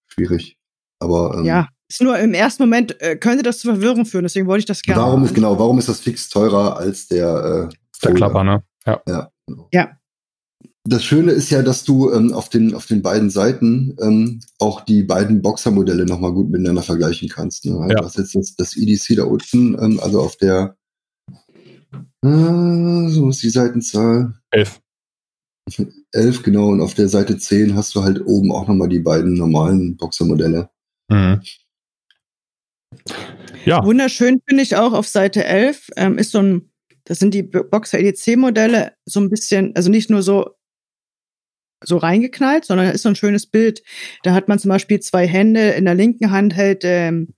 [0.08, 0.58] schwierig.
[1.00, 4.48] Aber ähm, ja, ist nur im ersten Moment äh, könnte das zu Verwirrung führen, deswegen
[4.48, 5.02] wollte ich das gerne.
[5.02, 8.64] Warum ist genau, warum ist das fix teurer als der äh, der Klapper, ne?
[8.86, 9.02] Ja.
[9.08, 9.32] Ja.
[9.72, 9.90] Ja.
[10.84, 14.82] Das Schöne ist ja, dass du ähm, auf, den, auf den beiden Seiten ähm, auch
[14.82, 17.66] die beiden Boxermodelle nochmal gut miteinander vergleichen kannst.
[17.66, 17.74] Ne?
[17.74, 18.00] Also ja.
[18.00, 20.76] Du hast jetzt das, das EDC da unten, ähm, also auf der
[22.24, 24.41] äh, so ist die Seitenzahl.
[24.52, 24.82] Elf.
[26.12, 26.70] Elf, genau.
[26.70, 30.70] Und auf der Seite 10 hast du halt oben auch nochmal die beiden normalen Boxermodelle.
[31.10, 31.42] Mhm.
[33.66, 33.84] Ja.
[33.84, 36.72] Wunderschön finde ich auch auf Seite 11 ähm, ist so ein,
[37.06, 40.56] das sind die Boxer EDC-Modelle so ein bisschen, also nicht nur so
[41.84, 43.82] so reingeknallt, sondern da ist so ein schönes Bild.
[44.22, 47.34] Da hat man zum Beispiel zwei Hände, in der linken Hand hält ähm,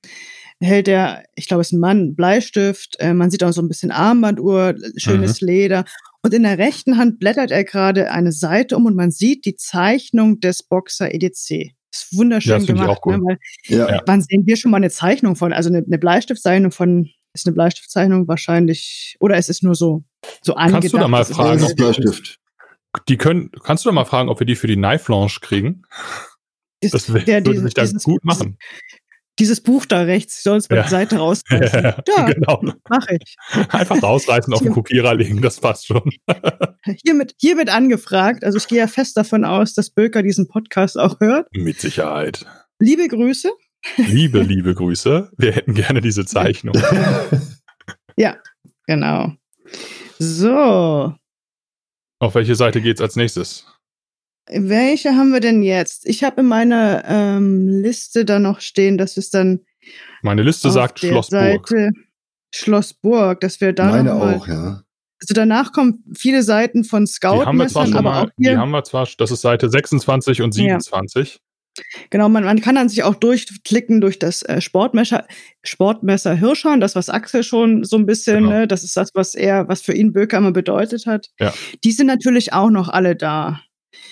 [0.60, 2.95] hält er, ich glaube, es ist ein Mann, Bleistift.
[2.99, 5.47] Äh, man sieht auch so ein bisschen Armbanduhr, schönes mhm.
[5.47, 5.86] Leder.
[6.23, 9.55] Und in der rechten Hand blättert er gerade eine Seite um und man sieht die
[9.55, 11.73] Zeichnung des Boxer EDC.
[11.91, 13.05] Ist wunderschön ja, gemacht.
[13.05, 13.19] Ne?
[13.21, 14.01] Weil ja.
[14.05, 15.51] Wann sehen wir schon mal eine Zeichnung von?
[15.51, 20.03] Also eine, eine Bleistiftzeichnung von, ist eine Bleistiftzeichnung wahrscheinlich, oder ist es nur so,
[20.41, 20.83] so angedacht?
[20.83, 22.39] Kannst du da mal fragen, ob Bleistift.
[23.09, 25.83] Die können, kannst du da mal fragen, ob wir die für die Knife Launch kriegen?
[26.79, 28.57] Das, das der, würde sich da gut machen
[29.39, 30.81] dieses Buch da rechts, soll es bei ja.
[30.83, 31.83] der Seite rausreißen.
[32.07, 32.61] Ja, genau.
[32.89, 33.35] Mach ich.
[33.69, 36.03] Einfach rausreißen, auf den Kopierer legen, das passt schon.
[37.03, 38.43] hiermit, hiermit angefragt.
[38.43, 41.47] Also ich gehe ja fest davon aus, dass Böker diesen Podcast auch hört.
[41.53, 42.45] Mit Sicherheit.
[42.79, 43.51] Liebe Grüße.
[43.97, 45.31] Liebe, liebe Grüße.
[45.37, 46.75] Wir hätten gerne diese Zeichnung.
[48.17, 48.37] ja,
[48.85, 49.33] genau.
[50.19, 51.13] So.
[52.19, 53.65] Auf welche Seite geht's als nächstes?
[54.49, 56.06] Welche haben wir denn jetzt?
[56.06, 59.62] Ich habe in meiner ähm, Liste da noch stehen, dass es dann.
[60.21, 61.67] Meine Liste sagt Schlossburg.
[61.67, 61.91] Seite
[62.53, 63.89] Schlossburg, dass wir da.
[63.89, 64.84] Meine auch, ja.
[65.21, 68.29] Also danach kommen viele Seiten von Scout, die haben wir zwar schon aber mal, auch
[68.38, 68.51] hier.
[68.51, 71.34] Die haben wir zwar, das ist Seite 26 und 27.
[71.34, 71.39] Ja.
[72.10, 75.25] Genau, man, man kann dann sich auch durchklicken durch das äh, Sportmesser,
[75.63, 78.49] Sportmesser Hirschhorn, das, was Axel schon so ein bisschen, genau.
[78.49, 81.29] ne, das ist das, was er, was für ihn Böker immer bedeutet hat.
[81.39, 81.53] Ja.
[81.84, 83.62] Die sind natürlich auch noch alle da.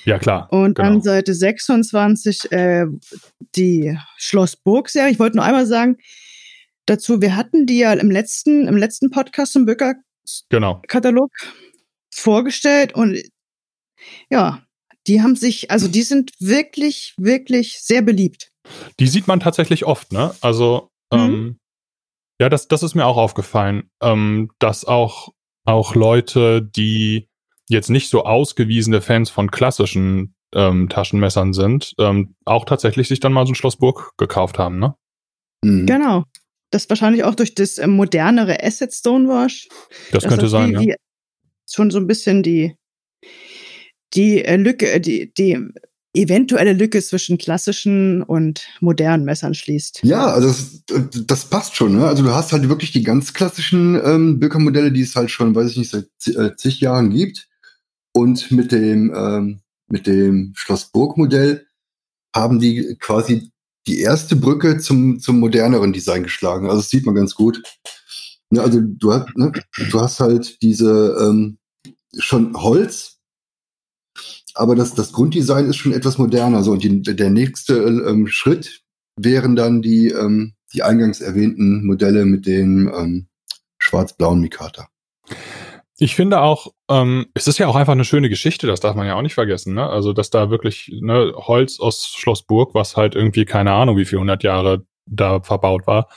[0.06, 0.52] Ja, klar.
[0.52, 0.90] Und genau.
[0.90, 2.86] dann Seite 26 äh,
[3.56, 5.12] die Schloss Burg-Serie.
[5.12, 5.98] Ich wollte nur einmal sagen,
[6.86, 11.54] dazu, wir hatten die ja im letzten, im letzten Podcast zum Böcker-Katalog genau.
[12.14, 13.22] vorgestellt und
[14.30, 14.64] ja,
[15.08, 18.52] die haben sich, also die sind wirklich, wirklich sehr beliebt.
[19.00, 20.36] Die sieht man tatsächlich oft, ne?
[20.42, 21.20] Also, mhm.
[21.20, 21.60] ähm,
[22.40, 25.30] ja, das, das ist mir auch aufgefallen, ähm, dass auch,
[25.66, 27.28] auch Leute, die
[27.72, 33.34] jetzt nicht so ausgewiesene Fans von klassischen ähm, Taschenmessern sind, ähm, auch tatsächlich sich dann
[33.34, 34.96] mal so ein Schlossburg gekauft haben, ne?
[35.64, 35.86] Mhm.
[35.86, 36.24] Genau.
[36.72, 39.68] Das wahrscheinlich auch durch das äh, modernere Asset Stonewash.
[40.12, 40.96] Das, das könnte sein, die, ja.
[41.70, 42.76] schon so ein bisschen die,
[44.14, 45.58] die äh, Lücke, äh, die, die
[46.14, 50.02] eventuelle Lücke zwischen klassischen und modernen Messern schließt.
[50.04, 51.98] Ja, also das, das passt schon.
[51.98, 52.06] Ne?
[52.06, 55.72] Also du hast halt wirklich die ganz klassischen ähm, Böker-Modelle, die es halt schon, weiß
[55.72, 57.48] ich nicht, seit äh, zig Jahren gibt.
[58.14, 61.66] Und mit dem, ähm, mit dem Schlossburg-Modell
[62.36, 63.52] haben die quasi
[63.88, 66.68] die erste Brücke zum, zum moderneren Design geschlagen.
[66.68, 67.62] Also das sieht man ganz gut.
[68.52, 69.52] Ne, also du hast, ne,
[69.90, 71.58] du hast halt diese ähm,
[72.18, 73.20] schon Holz,
[74.54, 76.64] aber das, das Grunddesign ist schon etwas moderner.
[76.64, 78.82] So, und die, der nächste ähm, Schritt
[79.16, 83.28] wären dann die, ähm, die eingangs erwähnten Modelle mit dem ähm,
[83.80, 84.90] schwarz-blauen Mikata.
[86.04, 89.06] Ich finde auch, ähm, es ist ja auch einfach eine schöne Geschichte, das darf man
[89.06, 89.88] ja auch nicht vergessen, ne?
[89.88, 94.06] Also, dass da wirklich ne, Holz aus Schloss Burg, was halt irgendwie keine Ahnung, wie
[94.06, 96.10] viel hundert Jahre da verbaut war,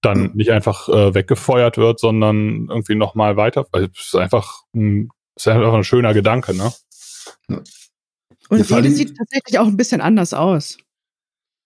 [0.00, 3.66] dann nicht einfach äh, weggefeuert wird, sondern irgendwie nochmal weiter.
[3.72, 6.72] Also, es ist einfach ein, ist einfach ein schöner Gedanke, ne?
[7.46, 10.78] Und ja, jede sieht tatsächlich auch ein bisschen anders aus.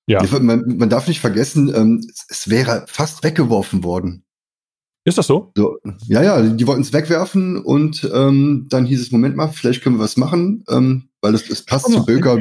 [0.08, 0.24] Ja.
[0.40, 4.24] Man, man darf nicht vergessen, ähm, es wäre fast weggeworfen worden.
[5.04, 5.50] Ist das so?
[5.56, 9.82] so ja, ja, die wollten es wegwerfen und ähm, dann hieß es, Moment mal, vielleicht
[9.82, 12.38] können wir was machen, ähm, weil es, es passt zu Böker,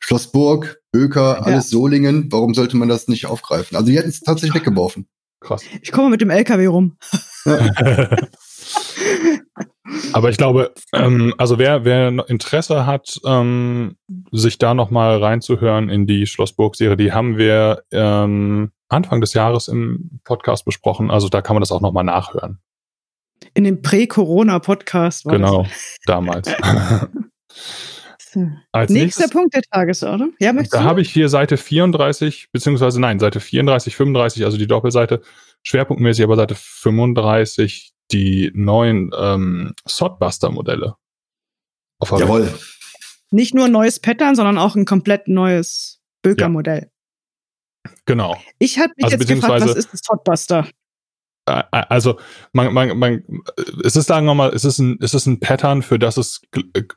[0.00, 1.78] Schlossburg, Böker, alles ja.
[1.78, 2.30] Solingen.
[2.30, 3.76] Warum sollte man das nicht aufgreifen?
[3.76, 5.06] Also die hätten es tatsächlich weggeworfen.
[5.40, 5.62] Krass.
[5.82, 6.96] Ich komme mit dem LKW rum.
[10.12, 13.96] Aber ich glaube, ähm, also wer, wer Interesse hat, ähm,
[14.32, 20.20] sich da nochmal reinzuhören in die Schlossburg-Serie, die haben wir ähm, Anfang des Jahres im
[20.24, 21.10] Podcast besprochen.
[21.10, 22.60] Also da kann man das auch nochmal nachhören.
[23.54, 25.24] In dem Prä-Corona-Podcast.
[25.24, 25.66] Genau,
[26.06, 26.48] damals.
[28.72, 30.34] Als Nächster nächstes, Punkt der Tagesordnung.
[30.40, 35.22] Ja, da habe ich hier Seite 34, beziehungsweise nein, Seite 34, 35, also die Doppelseite,
[35.62, 40.96] schwerpunktmäßig aber Seite 35, die neuen ähm, Swordbuster-Modelle.
[42.02, 42.52] Jawohl.
[43.30, 46.90] Nicht nur ein neues Pattern, sondern auch ein komplett neues Böker-Modell.
[48.06, 48.36] Genau.
[48.58, 50.68] Ich habe mich also jetzt gefragt, was ist das Hotbuster?
[51.46, 52.18] Äh, äh, also,
[52.52, 53.42] man, man, man,
[53.82, 56.42] es ist, sagen wir mal, es ist ein, es ist ein Pattern, für das es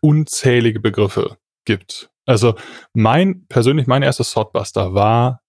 [0.01, 2.09] unzählige Begriffe gibt.
[2.25, 2.55] Also,
[2.93, 5.41] mein, persönlich, mein erstes Swordbuster war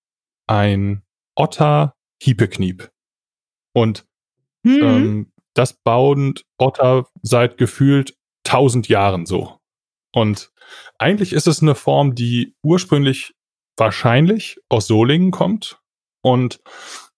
[0.46, 1.02] ein
[1.34, 2.90] Otter Hiepekniep.
[3.72, 4.06] Und
[4.64, 4.82] hm.
[4.82, 9.58] ähm, das bauen Otter seit gefühlt tausend Jahren so.
[10.12, 10.50] Und
[10.98, 13.34] eigentlich ist es eine Form, die ursprünglich
[13.78, 15.80] wahrscheinlich aus Solingen kommt
[16.22, 16.60] und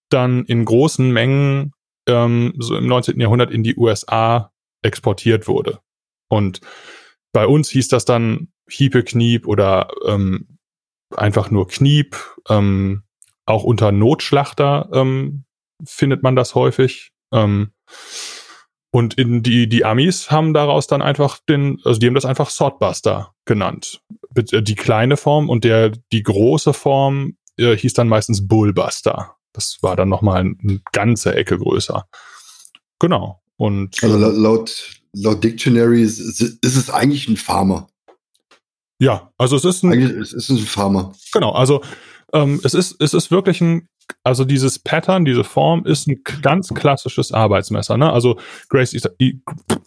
[0.08, 1.72] dann in großen Mengen
[2.06, 3.20] ähm, so im 19.
[3.20, 5.80] Jahrhundert in die USA exportiert wurde.
[6.28, 6.60] Und
[7.32, 10.58] bei uns hieß das dann Hiepe Kniep oder ähm,
[11.16, 12.16] einfach nur Kniep.
[12.48, 13.04] Ähm,
[13.46, 15.44] auch unter Notschlachter ähm,
[15.84, 17.12] findet man das häufig.
[17.32, 17.72] Ähm,
[18.92, 22.50] und in die, die Amis haben daraus dann einfach den, also die haben das einfach
[22.50, 24.02] Swordbuster genannt.
[24.34, 29.36] Äh, die kleine Form und der, die große Form äh, hieß dann meistens Bullbuster.
[29.52, 32.06] Das war dann nochmal eine ein ganze Ecke größer.
[32.98, 33.40] Genau.
[33.56, 37.88] Und, also laut, laut Dictionary ist, ist es eigentlich ein Farmer.
[38.98, 39.92] Ja, also es ist ein.
[39.92, 41.14] Eigentlich ist es ein Farmer.
[41.32, 41.82] Genau, also
[42.32, 43.88] ähm, es ist, es ist wirklich ein
[44.22, 47.96] also dieses Pattern, diese Form ist ein ganz klassisches Arbeitsmesser.
[47.96, 48.12] Ne?
[48.12, 49.12] Also Great Eastern,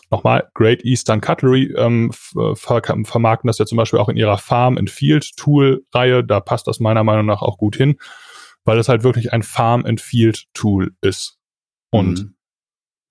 [0.10, 4.78] nochmal, Great Eastern Cutlery ähm, ver vermarkten das ja zum Beispiel auch in ihrer Farm
[4.78, 6.24] and Field Tool Reihe.
[6.24, 7.98] Da passt das meiner Meinung nach auch gut hin,
[8.66, 11.38] weil es halt wirklich ein Farm and Field Tool ist.
[11.92, 12.36] Und mhm.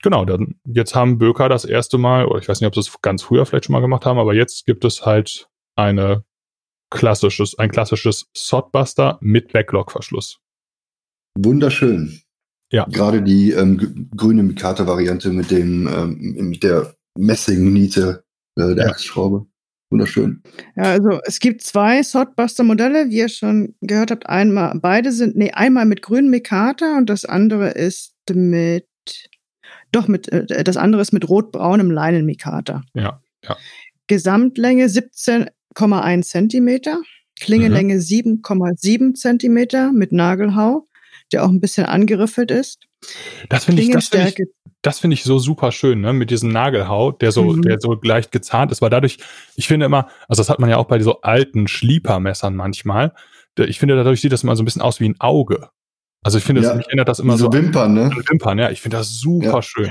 [0.03, 3.01] genau, dann jetzt haben Böker das erste Mal, oder ich weiß nicht, ob sie es
[3.01, 6.25] ganz früher vielleicht schon mal gemacht haben, aber jetzt gibt es halt eine
[6.91, 10.41] klassisches, ein klassisches Sodbuster mit Backlog-Verschluss.
[11.39, 12.21] Wunderschön.
[12.71, 12.87] Ja.
[12.91, 18.25] Gerade die ähm, grüne Mikata-Variante mit dem ähm, mit der Messing-Niete
[18.57, 18.91] äh, der ja.
[18.91, 19.47] Achsschraube.
[19.91, 20.43] Wunderschön.
[20.75, 24.27] Ja, also es gibt zwei Swordbuster-Modelle, wie ihr schon gehört habt.
[24.27, 28.89] Einmal, beide sind, nee, einmal mit grünem Mikata und das andere ist mit,
[29.93, 32.83] doch mit, äh, das andere ist mit rot-braunem Leinen-Mikata.
[32.95, 33.57] Ja, ja.
[34.07, 37.03] Gesamtlänge 17,1 Zentimeter,
[37.39, 38.01] Klingenlänge mhm.
[38.01, 40.89] 7,7 Zentimeter mit Nagelhau
[41.33, 42.81] der auch ein bisschen angeriffelt ist.
[43.49, 44.37] Das finde ich, das finde ich,
[44.83, 47.63] das finde ich so super schön, ne, mit diesem Nagelhau, der so, mhm.
[47.63, 49.19] der so leicht gezahnt ist, weil dadurch,
[49.57, 53.13] ich finde immer, also das hat man ja auch bei so alten Schliepermessern manchmal.
[53.59, 55.69] Ich finde, dadurch sieht das immer so ein bisschen aus wie ein Auge.
[56.25, 57.47] Also ich finde, ja, das erinnert das immer so.
[57.47, 58.11] So Wimpern, ne?
[58.29, 58.71] Wimpern, ja.
[58.71, 59.63] Ich finde das super ja.
[59.63, 59.91] schön.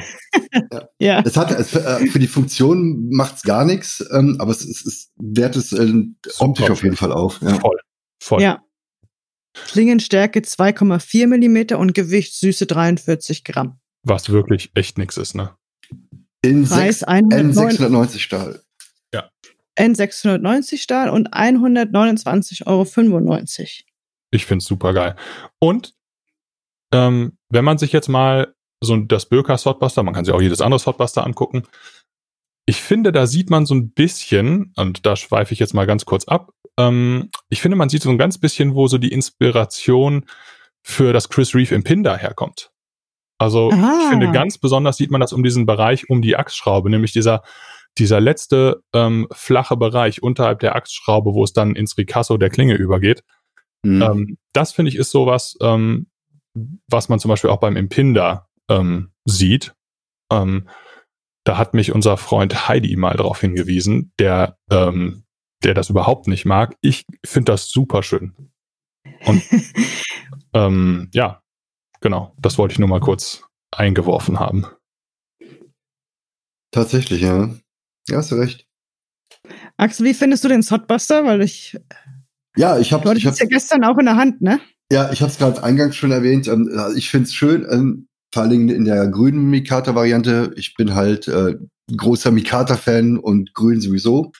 [0.71, 0.87] ja.
[0.99, 1.21] ja.
[1.25, 4.85] Es hat, es, äh, für die Funktion macht es gar nichts, ähm, aber es, es,
[4.85, 5.93] es wehrt es äh,
[6.39, 7.41] optisch auf jeden Fall auf.
[7.41, 7.55] Ja.
[7.55, 7.77] Voll.
[8.21, 8.41] Voll.
[8.41, 8.61] Ja.
[9.53, 13.79] Klingenstärke 2,4 Millimeter und Gewicht süße 43 Gramm.
[14.03, 15.55] Was wirklich echt nix ist, ne?
[16.41, 18.61] In Preis N690 Stahl.
[19.13, 19.29] Ja.
[19.77, 22.87] N690 Stahl und 129,95 Euro.
[24.31, 25.15] Ich find's super geil.
[25.59, 25.93] Und
[26.93, 30.61] ähm, wenn man sich jetzt mal so das Böker Swordbuster, man kann sich auch jedes
[30.61, 31.63] andere Swordbuster angucken.
[32.65, 36.05] Ich finde, da sieht man so ein bisschen, und da schweife ich jetzt mal ganz
[36.05, 40.25] kurz ab, ähm, ich finde, man sieht so ein ganz bisschen, wo so die Inspiration
[40.83, 42.71] für das Chris Reeve im Pin daherkommt.
[43.37, 44.01] Also Aha.
[44.03, 47.41] ich finde, ganz besonders sieht man das um diesen Bereich um die Achsschraube, nämlich dieser,
[47.97, 52.75] dieser letzte ähm, flache Bereich unterhalb der Achsschraube, wo es dann ins Ricasso der Klinge
[52.75, 53.23] übergeht.
[53.83, 54.01] Mhm.
[54.01, 56.07] Ähm, das finde ich ist sowas, ähm,
[56.87, 59.73] was man zum Beispiel auch beim Impinder ähm, sieht.
[60.31, 60.67] Ähm,
[61.43, 65.23] da hat mich unser Freund Heidi mal darauf hingewiesen, der ähm,
[65.63, 66.75] der das überhaupt nicht mag.
[66.81, 68.33] Ich finde das super schön.
[69.25, 69.43] Und
[70.53, 71.41] ähm, ja,
[71.99, 74.65] genau, das wollte ich nur mal kurz eingeworfen haben.
[76.71, 77.49] Tatsächlich, ja.
[78.07, 78.65] Ja, hast du recht.
[79.77, 81.25] Axel, wie findest du den Sotbuster?
[81.25, 81.77] Weil ich
[82.55, 84.59] Ja, ich habe Du hattest ja gestern auch in der Hand, ne?
[84.91, 86.47] ja, ich habe es gerade eingangs schon erwähnt.
[86.47, 90.53] Ähm, ich finde es schön, ähm, vor allen Dingen in der grünen Mikata-Variante.
[90.55, 91.57] Ich bin halt äh,
[91.95, 94.31] großer Mikata-Fan und grün sowieso.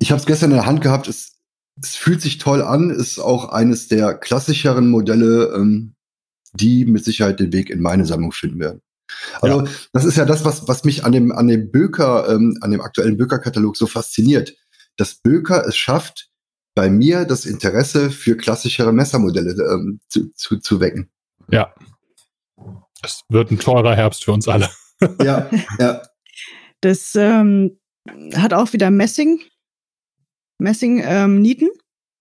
[0.00, 1.06] Ich habe es gestern in der Hand gehabt.
[1.06, 1.38] Es,
[1.80, 2.90] es fühlt sich toll an.
[2.90, 5.94] Ist auch eines der klassischeren Modelle, ähm,
[6.54, 8.82] die mit Sicherheit den Weg in meine Sammlung finden werden.
[9.40, 12.70] Also das ist ja das, was, was mich an dem, an dem Böker, ähm, an
[12.70, 14.54] dem aktuellen Böker-Katalog so fasziniert.
[14.96, 16.30] Dass Böker es schafft,
[16.74, 21.10] bei mir das Interesse für klassischere Messermodelle ähm, zu, zu, zu wecken.
[21.50, 21.74] Ja.
[23.02, 24.68] Es wird ein teurer Herbst für uns alle.
[25.22, 26.02] Ja, ja.
[26.80, 27.78] Das ähm,
[28.34, 29.40] hat auch wieder Messing,
[30.58, 31.68] Messing ähm, Nieten.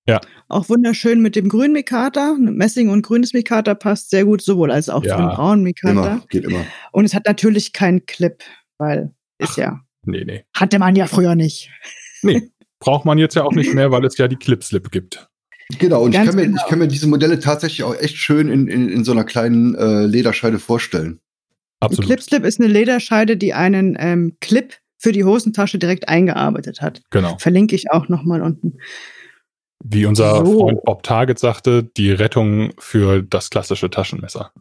[0.08, 0.20] Ja.
[0.50, 2.36] Auch wunderschön mit dem grünen Mikata.
[2.40, 5.16] Messing und grünes Mikata passt sehr gut, sowohl als auch Ja.
[5.16, 5.92] zu dem braunen Mikata.
[5.92, 6.66] Immer, geht immer.
[6.92, 8.44] Und es hat natürlich keinen Clip,
[8.80, 10.44] weil ist ja, Nee, nee.
[10.56, 11.70] hatte man ja früher nicht.
[12.24, 12.52] Nee.
[12.80, 15.30] Braucht man jetzt ja auch nicht mehr, weil es ja die Clip-Slip gibt.
[15.80, 16.62] Genau, und ich kann, mir, genau.
[16.62, 19.76] ich kann mir diese Modelle tatsächlich auch echt schön in, in, in so einer kleinen
[19.76, 21.20] äh, Lederscheide vorstellen.
[21.80, 22.06] Ein Absolut.
[22.08, 27.02] Clip-Slip ist eine Lederscheide, die einen ähm, Clip für die Hosentasche direkt eingearbeitet hat.
[27.10, 27.38] Genau.
[27.40, 28.78] Verlinke ich auch nochmal unten.
[29.84, 30.60] Wie unser So.
[30.60, 34.52] Freund Bob Target sagte, die Rettung für das klassische Taschenmesser.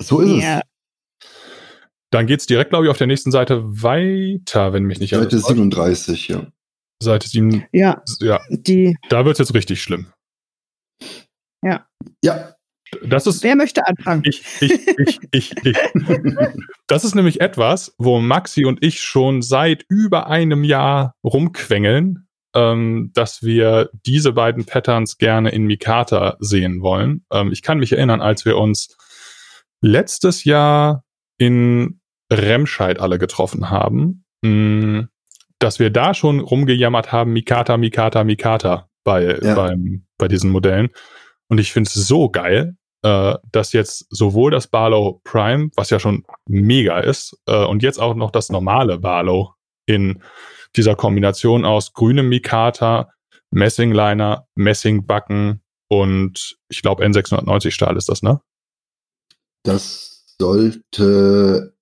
[0.00, 0.62] So ist Ja,
[2.10, 5.18] Dann geht's direkt, glaube ich, auf der nächsten Seite weiter, wenn mich nicht es.
[5.18, 5.56] Seite alles täuscht.
[5.56, 6.46] 37, ja.
[7.02, 7.64] Seite 7.
[7.72, 8.96] ja, Ja, die.
[9.10, 10.06] da wird's jetzt richtig schlimm.
[11.62, 11.86] Ja,
[13.04, 14.22] Das ist Wer möchte anfangen?
[14.24, 15.76] ich, ich, ich, ich, ich.
[16.88, 23.12] Das ist nämlich etwas, wo Maxi und ich schon seit über einem Jahr rumquengeln, ähm,
[23.14, 27.24] dass wir diese beiden Patterns gerne in Mikata sehen wollen.
[27.32, 28.94] Ähm, ich kann mich erinnern, als wir uns
[29.80, 31.02] letztes Jahr
[31.38, 35.08] in Remscheid alle getroffen haben, mh,
[35.58, 39.54] dass wir da schon rumgejammert haben, Mikata, Mikata, Mikata bei, Ja.
[39.54, 40.90] beim, bei diesen Modellen.
[41.52, 46.00] Und ich finde es so geil, äh, dass jetzt sowohl das Barlow Prime, was ja
[46.00, 49.52] schon mega ist, äh, und jetzt auch noch das normale Barlow
[49.84, 50.22] in
[50.76, 53.12] dieser Kombination aus grünem Mikata,
[53.50, 58.40] Messingliner, Messingbacken und ich glaube N690 Stahl ist das, ne?
[59.62, 61.76] das sollte.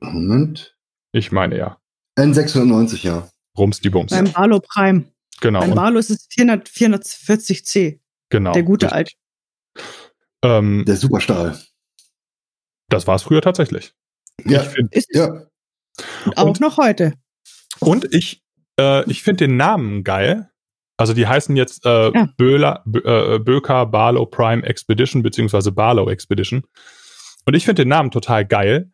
[0.00, 0.76] Moment.
[1.12, 1.78] Ich meine ja.
[2.18, 3.28] N690, ja.
[3.56, 4.10] Rums die Bums.
[4.10, 5.04] Beim Barlow Prime.
[5.40, 5.60] Genau.
[5.60, 8.00] Beim Barlow ist es 400, 440C.
[8.30, 8.52] Genau.
[8.52, 9.12] Der gute alte.
[10.42, 11.58] Ähm, Der Superstahl.
[12.88, 13.92] das war es früher tatsächlich.
[14.44, 15.46] Ja, Ich find, Ist ja.
[16.36, 17.14] auch Und- noch heute.
[17.80, 18.42] und ich,
[18.78, 20.50] äh, ich finde den Namen geil.
[20.96, 22.28] Also die heißen jetzt äh, Ja.
[22.36, 23.00] Böhler, Bö,
[23.34, 26.64] äh, Böker Barlow Prime Expedition beziehungsweise Barlow Expedition.
[27.46, 28.90] Und ich finde den Namen total geil,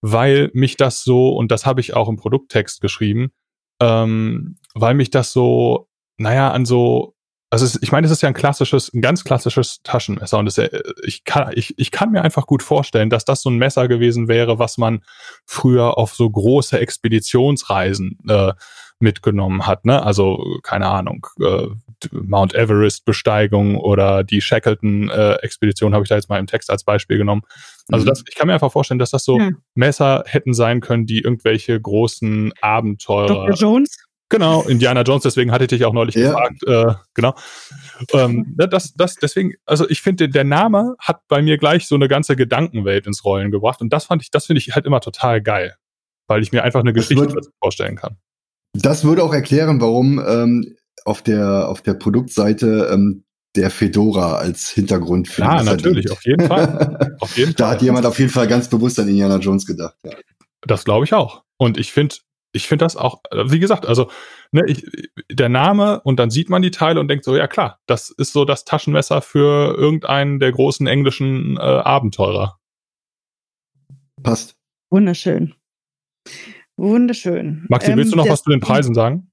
[0.00, 3.32] weil mich das so, und das habe ich auch im Produkttext geschrieben,
[3.80, 7.14] ähm, weil mich das so, naja, an so,
[7.50, 10.58] also es, ich meine, es ist ja ein klassisches, ein ganz klassisches Taschenmesser und es,
[10.58, 10.68] äh,
[11.02, 14.28] ich, kann, ich, ich kann mir einfach gut vorstellen, dass das so ein Messer gewesen
[14.28, 15.02] wäre, was man
[15.46, 18.52] früher auf so große Expeditionsreisen äh,
[19.00, 20.02] mitgenommen hat, ne?
[20.02, 21.68] Also, keine Ahnung, äh,
[22.12, 26.68] Mount Everest Besteigung oder die Shackleton äh, Expedition habe ich da jetzt mal im Text
[26.70, 27.42] als Beispiel genommen.
[27.90, 28.08] Also Mhm.
[28.08, 29.50] das, ich kann mir einfach vorstellen, dass das so Ja.
[29.74, 33.46] Messer hätten sein können, die irgendwelche großen Abenteurer.
[33.46, 33.54] Dr.
[33.54, 33.96] Jones.
[34.30, 36.28] Genau, Indiana Jones, deswegen hatte ich dich auch neulich Ja.
[36.32, 36.62] gefragt.
[36.66, 37.34] Äh, genau.
[38.12, 41.94] Ähm, ne, das, das, deswegen, also ich finde, der Name hat bei mir gleich so
[41.94, 43.80] eine ganze Gedankenwelt ins Rollen gebracht.
[43.80, 45.76] Und das fand ich, das finde ich halt immer total geil.
[46.26, 48.18] Weil ich mir einfach eine Geschichte wird- dazu vorstellen kann.
[48.74, 53.24] Das würde auch erklären, warum ähm, auf, der, auf der Produktseite ähm,
[53.56, 57.16] der Fedora als Hintergrund für Ja, natürlich, auf jeden Fall.
[57.20, 57.74] Auf jeden Da Fall.
[57.74, 59.96] hat jemand auf jeden Fall ganz bewusst an Indiana Jones gedacht.
[60.04, 60.12] Ja.
[60.66, 61.42] Das glaube ich auch.
[61.56, 62.16] Und ich finde,
[62.52, 64.10] ich finde das auch, äh, wie gesagt, also
[64.52, 64.86] ne, ich,
[65.30, 68.32] der Name und dann sieht man die Teile und denkt so, ja klar, das ist
[68.32, 72.58] so das Taschenmesser für irgendeinen der großen englischen äh, Abenteurer.
[74.22, 74.56] Passt.
[74.90, 75.54] Wunderschön.
[76.76, 77.66] Wunderschön.
[77.68, 79.30] Maxi, willst du Ähm, noch was zu den Preisen sagen?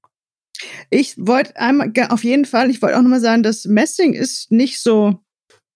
[0.90, 4.80] Ich wollte einmal, auf jeden Fall, ich wollte auch nochmal sagen, das Messing ist nicht
[4.80, 5.20] so,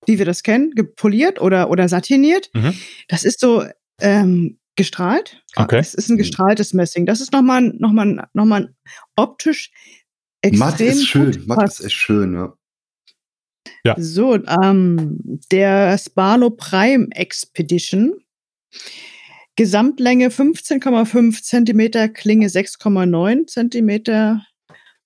[0.06, 2.50] wie wir das kennen, gepoliert oder, oder satiniert.
[2.54, 2.74] Mhm.
[3.08, 3.64] Das ist so
[4.00, 5.42] ähm, gestrahlt.
[5.56, 5.78] Okay.
[5.78, 7.04] Es ist ein gestrahltes Messing.
[7.04, 8.74] Das ist nochmal noch mal, noch mal
[9.14, 9.70] optisch
[10.40, 11.32] extrem Matt ist schön.
[11.32, 12.54] gut Matt ist echt schön, ja.
[13.84, 13.94] Ja.
[13.98, 15.18] So, ähm,
[15.52, 18.14] der Sparlo Prime Expedition.
[19.56, 24.46] Gesamtlänge 15,5 Zentimeter, Klinge 6,9 Zentimeter,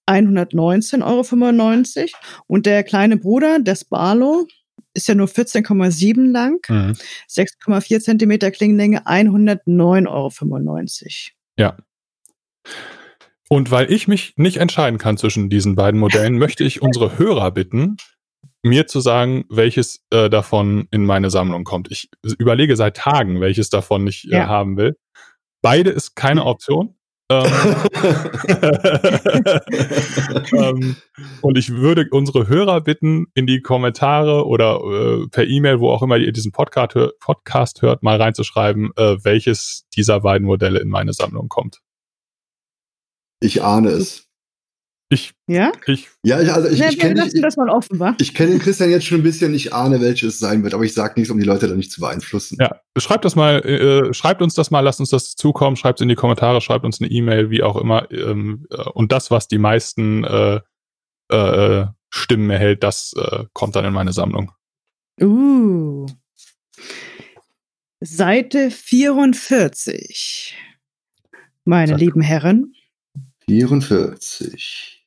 [0.08, 2.08] 119,95 Euro.
[2.46, 4.46] Und der kleine Bruder, der Sparlo,
[4.94, 6.96] ist ja nur 14,7 lang, Mhm.
[7.28, 10.30] 6,4 Zentimeter Klingenlänge, 109,95 Euro.
[11.58, 11.76] Ja.
[13.48, 17.50] Und weil ich mich nicht entscheiden kann zwischen diesen beiden Modellen, möchte ich unsere Hörer
[17.50, 17.96] bitten,
[18.62, 21.90] mir zu sagen, welches äh, davon in meine Sammlung kommt.
[21.90, 24.46] Ich überlege seit Tagen, welches davon ich äh, ja.
[24.48, 24.96] haben will.
[25.60, 26.96] Beide ist keine Option.
[27.30, 27.46] Ähm,
[30.52, 30.96] ähm,
[31.40, 36.02] und ich würde unsere Hörer bitten, in die Kommentare oder äh, per E-Mail, wo auch
[36.02, 40.88] immer ihr diesen Podcast, hör Podcast hört, mal reinzuschreiben, äh, welches dieser beiden Modelle in
[40.88, 41.80] meine Sammlung kommt.
[43.40, 44.28] Ich ahne es.
[45.14, 45.70] Ich, ja?
[45.86, 48.16] Ich, ja, also ich, ja, ich kenne das mal offen, wa?
[48.20, 50.82] Ich kenne den Christian jetzt schon ein bisschen, ich ahne, welches es sein wird, aber
[50.82, 52.58] ich sage nichts, um die Leute da nicht zu beeinflussen.
[52.60, 56.02] Ja, schreibt das mal, äh, schreibt uns das mal, lasst uns das zukommen, schreibt es
[56.02, 58.10] in die Kommentare, schreibt uns eine E-Mail, wie auch immer.
[58.10, 60.60] Ähm, äh, und das, was die meisten äh,
[61.28, 64.50] äh, Stimmen erhält, das äh, kommt dann in meine Sammlung.
[65.20, 66.06] Uh.
[68.00, 70.56] Seite 44.
[71.64, 72.00] Meine Zack.
[72.00, 72.74] lieben Herren.
[73.46, 75.03] 44.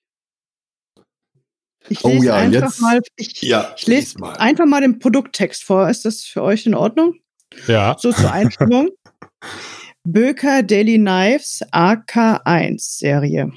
[1.89, 4.33] Ich lese oh ja, einfach jetzt, mal, ich, ja, ich lese mal.
[4.38, 5.89] einfach mal den Produkttext vor.
[5.89, 7.15] Ist das für euch in Ordnung?
[7.67, 7.95] Ja.
[7.99, 8.89] So zur Einstimmung.
[10.03, 13.51] Böker Daily Knives AK1 Serie.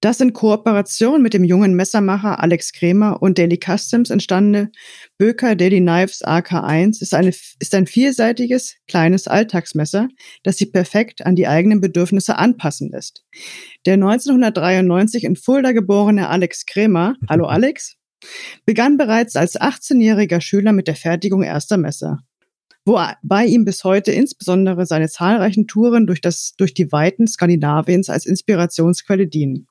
[0.00, 4.70] Das in Kooperation mit dem jungen Messermacher Alex Kremer und Daily Customs entstandene
[5.18, 10.08] Böker Daily Knives AK1 ist, eine, ist ein vielseitiges, kleines Alltagsmesser,
[10.44, 13.24] das sich perfekt an die eigenen Bedürfnisse anpassen lässt.
[13.86, 17.96] Der 1993 in Fulda geborene Alex Kremer, hallo Alex,
[18.64, 22.18] begann bereits als 18-jähriger Schüler mit der Fertigung erster Messer
[22.88, 28.24] wobei ihm bis heute insbesondere seine zahlreichen Touren durch, das, durch die Weiten Skandinaviens als
[28.24, 29.67] Inspirationsquelle dienen.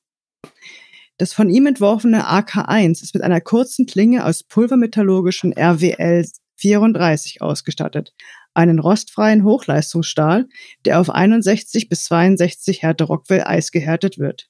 [1.18, 6.26] Das von ihm entworfene AK1 ist mit einer kurzen Klinge aus pulvermetallurgischen RWL
[6.58, 8.14] 34 ausgestattet,
[8.54, 10.48] einen rostfreien Hochleistungsstahl,
[10.86, 14.50] der auf 61 bis 62 Härte Rockwell Eis gehärtet wird.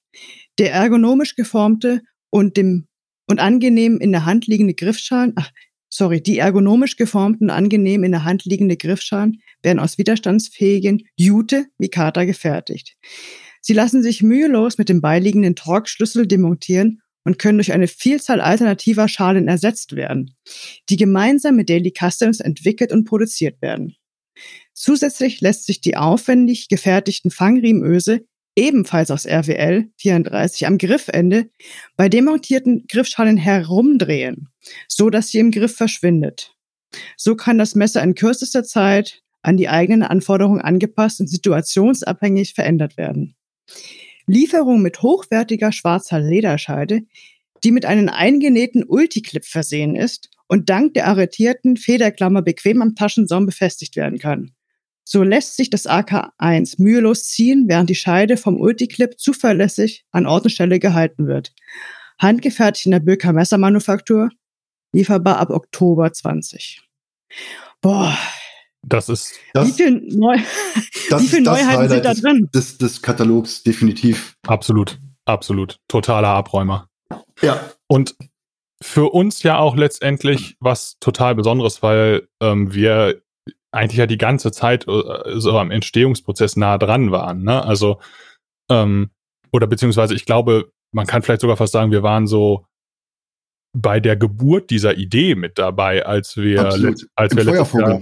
[0.58, 2.88] Der ergonomisch geformte und dem
[3.30, 5.52] und angenehm in der Hand liegende Griffschalen, ach,
[5.90, 12.24] sorry, die ergonomisch geformten, angenehm in der Hand liegende Griffschalen werden aus widerstandsfähigen Jute Mikata
[12.24, 12.96] gefertigt.
[13.62, 19.08] Sie lassen sich mühelos mit dem beiliegenden Torx-Schlüssel demontieren und können durch eine Vielzahl alternativer
[19.08, 20.36] Schalen ersetzt werden,
[20.90, 23.96] die gemeinsam mit Daily Customs entwickelt und produziert werden.
[24.74, 31.50] Zusätzlich lässt sich die aufwendig gefertigten Fangriemenöse ebenfalls aus RWL 34 am Griffende
[31.96, 34.50] bei demontierten Griffschalen herumdrehen,
[34.88, 36.56] so dass sie im Griff verschwindet.
[37.16, 42.98] So kann das Messer in kürzester Zeit an die eigenen Anforderungen angepasst und situationsabhängig verändert
[42.98, 43.37] werden.
[44.26, 47.02] Lieferung mit hochwertiger schwarzer Lederscheide,
[47.64, 53.46] die mit einem eingenähten Ulticlip versehen ist und dank der arretierten Federklammer bequem am Taschensaum
[53.46, 54.52] befestigt werden kann.
[55.04, 60.44] So lässt sich das AK1 mühelos ziehen, während die Scheide vom Ulticlip zuverlässig an Ort
[60.44, 61.54] und Stelle gehalten wird.
[62.20, 64.30] Handgefertigt in der Böker Messermanufaktur,
[64.92, 66.82] lieferbar ab Oktober 20.
[67.82, 68.18] Boah,
[68.84, 69.34] das ist.
[69.54, 70.38] Das, wie viel, Neu
[71.10, 72.50] das wie viel Neuheiten sind da drin?
[72.54, 74.36] Des, des Katalogs, definitiv.
[74.48, 75.80] Absolut, absolut.
[75.88, 76.90] Totaler Abräumer.
[77.42, 77.60] Ja.
[77.88, 78.16] Und
[78.82, 83.22] für uns ja auch letztendlich was total Besonderes, weil ähm, wir
[83.72, 87.44] eigentlich ja die ganze Zeit äh, so am Entstehungsprozess nah dran waren.
[87.44, 87.64] Ne?
[87.64, 88.00] Also,
[88.70, 89.10] ähm,
[89.52, 92.66] oder beziehungsweise ich glaube, man kann vielleicht sogar fast sagen, wir waren so
[93.74, 97.08] bei der Geburt dieser Idee mit dabei, als wir, Absolut.
[97.16, 98.02] als Im wir letztes Jahr,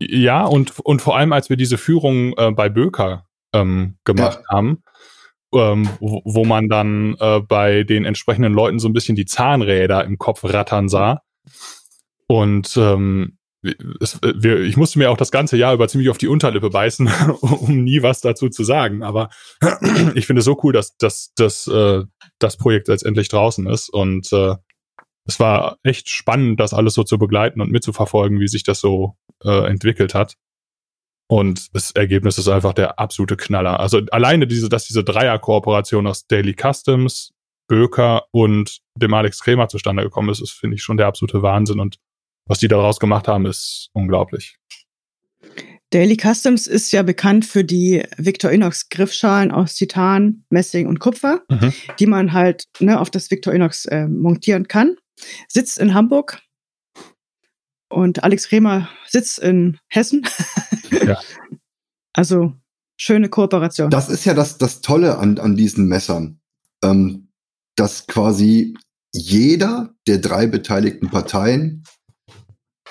[0.00, 4.56] ja, und, und vor allem, als wir diese Führung äh, bei Böker ähm, gemacht ja.
[4.56, 4.82] haben,
[5.54, 10.04] ähm, wo, wo, man dann äh, bei den entsprechenden Leuten so ein bisschen die Zahnräder
[10.04, 11.22] im Kopf rattern sah.
[12.26, 13.38] Und ähm,
[14.00, 17.10] es, wir, ich musste mir auch das ganze Jahr über ziemlich auf die Unterlippe beißen,
[17.40, 19.02] um nie was dazu zu sagen.
[19.02, 19.30] Aber
[20.14, 22.04] ich finde es so cool, dass, dass, dass äh,
[22.38, 23.88] das Projekt letztendlich draußen ist.
[23.88, 24.54] Und äh,
[25.28, 29.14] es war echt spannend, das alles so zu begleiten und mitzuverfolgen, wie sich das so
[29.44, 30.34] äh, entwickelt hat.
[31.30, 33.78] Und das Ergebnis ist einfach der absolute Knaller.
[33.78, 37.32] Also alleine diese, dass diese Dreier-Kooperation aus Daily Customs,
[37.68, 41.78] Böker und dem Alex Kremer zustande gekommen ist, ist, finde ich, schon der absolute Wahnsinn.
[41.78, 41.98] Und
[42.46, 44.56] was die daraus gemacht haben, ist unglaublich.
[45.90, 51.74] Daily Customs ist ja bekannt für die Victorinox Griffschalen aus Titan, Messing und Kupfer, mhm.
[51.98, 54.96] die man halt ne, auf das Victorinox äh, montieren kann
[55.48, 56.40] sitzt in Hamburg
[57.88, 60.26] und Alex Kremer sitzt in Hessen.
[60.90, 61.20] Ja.
[62.14, 62.52] Also
[62.96, 63.90] schöne Kooperation.
[63.90, 66.40] Das ist ja das, das Tolle an, an diesen Messern,
[66.82, 67.28] ähm,
[67.76, 68.74] dass quasi
[69.12, 71.84] jeder der drei beteiligten Parteien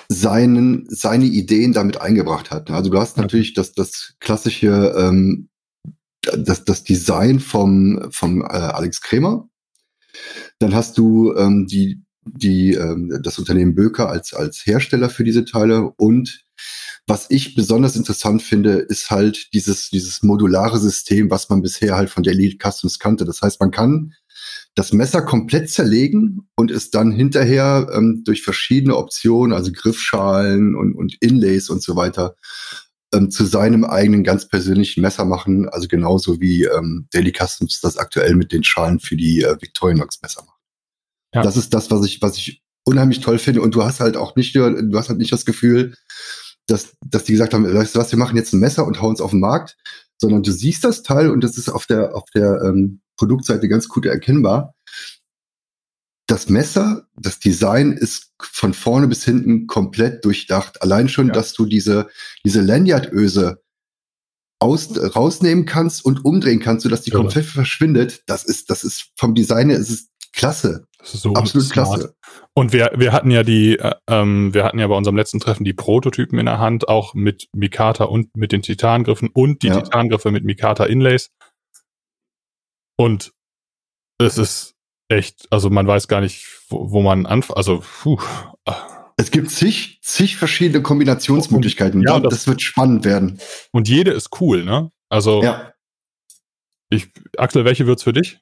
[0.08, 2.70] seinen, seine Ideen damit eingebracht hat.
[2.70, 5.50] Also du hast natürlich das, das klassische ähm,
[6.22, 9.48] das, das Design vom, vom äh, Alex Kremer.
[10.58, 12.02] Dann hast du ähm, die,
[12.36, 16.44] die, ähm, das Unternehmen Böker als, als Hersteller für diese Teile und
[17.06, 22.10] was ich besonders interessant finde, ist halt dieses, dieses modulare System, was man bisher halt
[22.10, 23.24] von der Elite Customs kannte.
[23.24, 24.12] Das heißt, man kann
[24.74, 30.94] das Messer komplett zerlegen und es dann hinterher ähm, durch verschiedene Optionen, also Griffschalen und,
[30.94, 32.36] und Inlays und so weiter,
[33.14, 35.68] ähm, zu seinem eigenen ganz persönlichen Messer machen.
[35.68, 40.20] Also genauso wie ähm, Daily Customs das aktuell mit den Schalen für die äh, Victorinox
[40.20, 40.57] Messer macht.
[41.34, 41.42] Ja.
[41.42, 43.60] Das ist das, was ich, was ich unheimlich toll finde.
[43.60, 45.94] Und du hast halt auch nicht, du hast halt nicht das Gefühl,
[46.66, 49.14] dass, dass die gesagt haben, weißt du was, wir machen jetzt ein Messer und hauen
[49.14, 49.76] es auf den Markt,
[50.20, 53.88] sondern du siehst das Teil und das ist auf der, auf der ähm, Produktseite ganz
[53.88, 54.74] gut erkennbar.
[56.26, 60.82] Das Messer, das Design ist von vorne bis hinten komplett durchdacht.
[60.82, 61.32] Allein schon, ja.
[61.32, 62.08] dass du diese,
[62.44, 63.62] diese Lanyardöse
[64.58, 67.16] aus, rausnehmen kannst und umdrehen kannst, sodass die ja.
[67.16, 68.22] komplett verschwindet.
[68.26, 70.08] Das ist, das ist vom Design her, ist es
[70.38, 70.86] klasse.
[70.98, 71.88] Das ist so absolut smart.
[71.88, 72.14] klasse.
[72.54, 75.64] Und wir, wir hatten ja die, äh, ähm, wir hatten ja bei unserem letzten Treffen
[75.64, 79.80] die Prototypen in der Hand, auch mit Mikata und mit den Titangriffen und die ja.
[79.80, 81.30] Titangriffe mit Mikata Inlays.
[82.96, 83.32] Und
[84.18, 84.74] es ist
[85.08, 87.56] echt, also man weiß gar nicht, wo, wo man anfängt.
[87.56, 88.20] Also, puh.
[89.16, 92.02] Es gibt zig, zig verschiedene Kombinationsmöglichkeiten.
[92.02, 93.40] Ja, das, das, wird spannend werden.
[93.72, 94.90] Und jede ist cool, ne?
[95.08, 95.72] Also, ja.
[96.90, 98.40] ich, Axel, welche wird's für dich?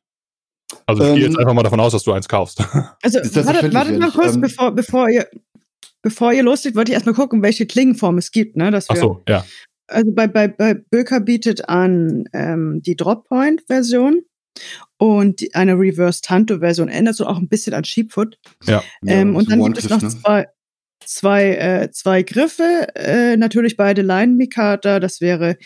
[0.86, 2.62] Also ich ähm, gehe jetzt ähm, einfach mal davon aus, dass du eins kaufst.
[3.02, 5.28] Also wartet, wartet mal kurz, ähm, bevor, bevor ihr
[6.02, 8.56] bevor ihr loslegt, wollte ich erstmal gucken, welche Klingenform es gibt.
[8.56, 9.44] Ne, dass wir, Ach so, ja.
[9.88, 14.22] Also bei, bei, bei Böker bietet an ähm, die Droppoint-Version
[14.98, 18.38] und die, eine Reverse Tanto-Version ändert so auch ein bisschen an Sheepfoot.
[18.66, 18.82] Ja.
[19.06, 20.08] Ähm, ja und dann gibt es noch ne?
[20.08, 20.48] zwei,
[21.04, 25.00] zwei, äh, zwei Griffe, äh, natürlich beide Line-Mikata.
[25.00, 25.56] Das wäre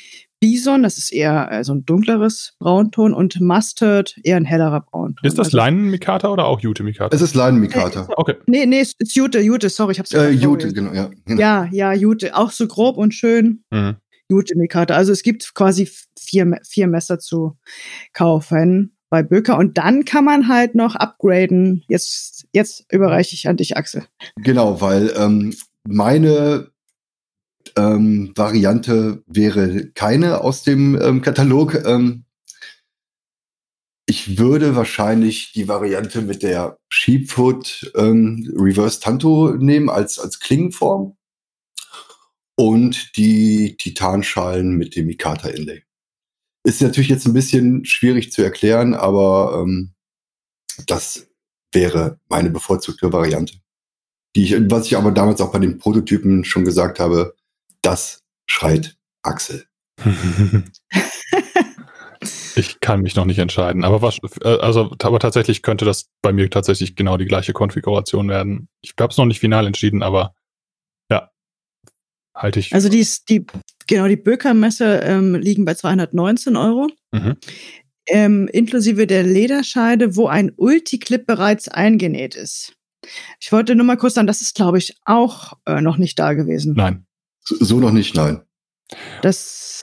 [0.40, 5.26] Bison, das ist eher äh, so ein dunkleres Braunton und Mustard eher ein hellerer Braunton.
[5.26, 7.14] Ist das also, Leinen-Mikata oder auch Jute-Mikata?
[7.14, 8.08] Es ist Leinen-Mikata.
[8.08, 8.34] Äh, okay.
[8.46, 11.10] Nee, nee, es ist Jute, Jute, sorry, ich hab's äh, Jute, genau, ja.
[11.28, 13.62] Ja, ja, Jute, auch so grob und schön.
[13.70, 13.96] Mhm.
[14.30, 14.94] Jute-Mikata.
[14.94, 17.58] Also es gibt quasi vier, vier Messer zu
[18.14, 21.82] kaufen bei Böker und dann kann man halt noch upgraden.
[21.88, 24.04] Jetzt, jetzt überreiche ich an dich, Axel.
[24.36, 25.54] Genau, weil ähm,
[25.86, 26.70] meine
[27.76, 31.74] ähm, Variante wäre keine aus dem ähm, Katalog.
[31.84, 32.24] Ähm,
[34.06, 41.16] ich würde wahrscheinlich die Variante mit der Sheepfoot ähm, Reverse Tanto nehmen als, als Klingenform
[42.56, 45.82] und die Titanschalen mit dem Mikata Inlay.
[46.64, 49.94] Ist natürlich jetzt ein bisschen schwierig zu erklären, aber ähm,
[50.86, 51.28] das
[51.72, 53.54] wäre meine bevorzugte Variante.
[54.36, 57.34] Die ich, was ich aber damals auch bei den Prototypen schon gesagt habe,
[57.82, 59.66] das schreit Axel.
[62.56, 63.84] ich kann mich noch nicht entscheiden.
[63.84, 68.28] Aber was, äh, also, aber tatsächlich könnte das bei mir tatsächlich genau die gleiche Konfiguration
[68.28, 68.68] werden.
[68.80, 70.34] Ich habe es noch nicht final entschieden, aber
[71.10, 71.30] ja,
[72.34, 72.74] halte ich.
[72.74, 73.46] Also die, die
[73.86, 76.88] genau die Böker-Messe ähm, liegen bei 219 Euro.
[77.12, 77.36] Mhm.
[78.08, 82.74] Ähm, inklusive der Lederscheide, wo ein Ulti-Clip bereits eingenäht ist.
[83.40, 86.34] Ich wollte nur mal kurz sagen, das ist, glaube ich, auch äh, noch nicht da
[86.34, 86.74] gewesen.
[86.76, 87.06] Nein,
[87.44, 88.42] so noch nicht, nein.
[89.22, 89.82] Das.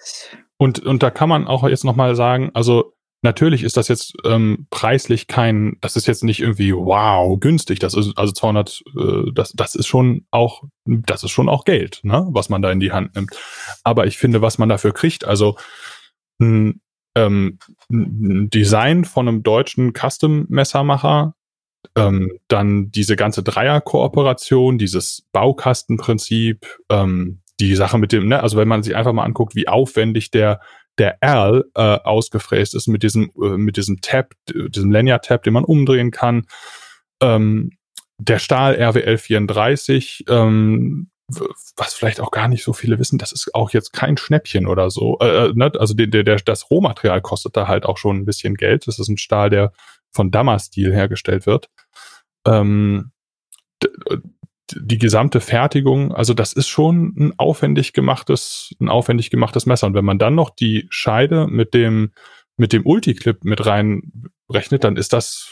[0.58, 4.68] Und, und da kann man auch jetzt nochmal sagen, also natürlich ist das jetzt ähm,
[4.70, 7.80] preislich kein, das ist jetzt nicht irgendwie wow günstig.
[7.80, 12.00] Das ist also 200, äh, das, das ist schon auch, das ist schon auch Geld,
[12.04, 13.36] ne, was man da in die Hand nimmt.
[13.84, 15.58] Aber ich finde, was man dafür kriegt, also
[16.40, 16.82] ein,
[17.16, 17.60] ähm,
[17.92, 21.34] ein Design von einem deutschen Custom-Messermacher,
[21.96, 28.68] ähm, dann diese ganze Dreier-Kooperation, dieses Baukastenprinzip, ähm, die Sache mit dem, ne, also wenn
[28.68, 30.60] man sich einfach mal anguckt, wie aufwendig der
[30.98, 35.54] der Erl äh, ausgefräst ist mit diesem äh, mit diesem Tab, diesem Lanyard Tab, den
[35.54, 36.48] man umdrehen kann.
[37.22, 37.72] Ähm,
[38.20, 41.10] der Stahl RWL 34, ähm,
[41.76, 44.90] was vielleicht auch gar nicht so viele wissen, das ist auch jetzt kein Schnäppchen oder
[44.90, 45.18] so.
[45.20, 45.72] Äh, äh ne?
[45.78, 48.88] Also der, der, das Rohmaterial kostet da halt auch schon ein bisschen Geld.
[48.88, 49.72] Das ist ein Stahl, der
[50.12, 51.70] von Damastil hergestellt wird.
[52.46, 53.12] Ähm,
[54.76, 59.88] die gesamte Fertigung, also das ist schon ein aufwendig gemachtes, ein aufwendig gemachtes Messer.
[59.88, 62.12] Und wenn man dann noch die Scheide mit dem,
[62.58, 65.52] mit dem Ulti-Clip mit reinrechnet, dann ist das,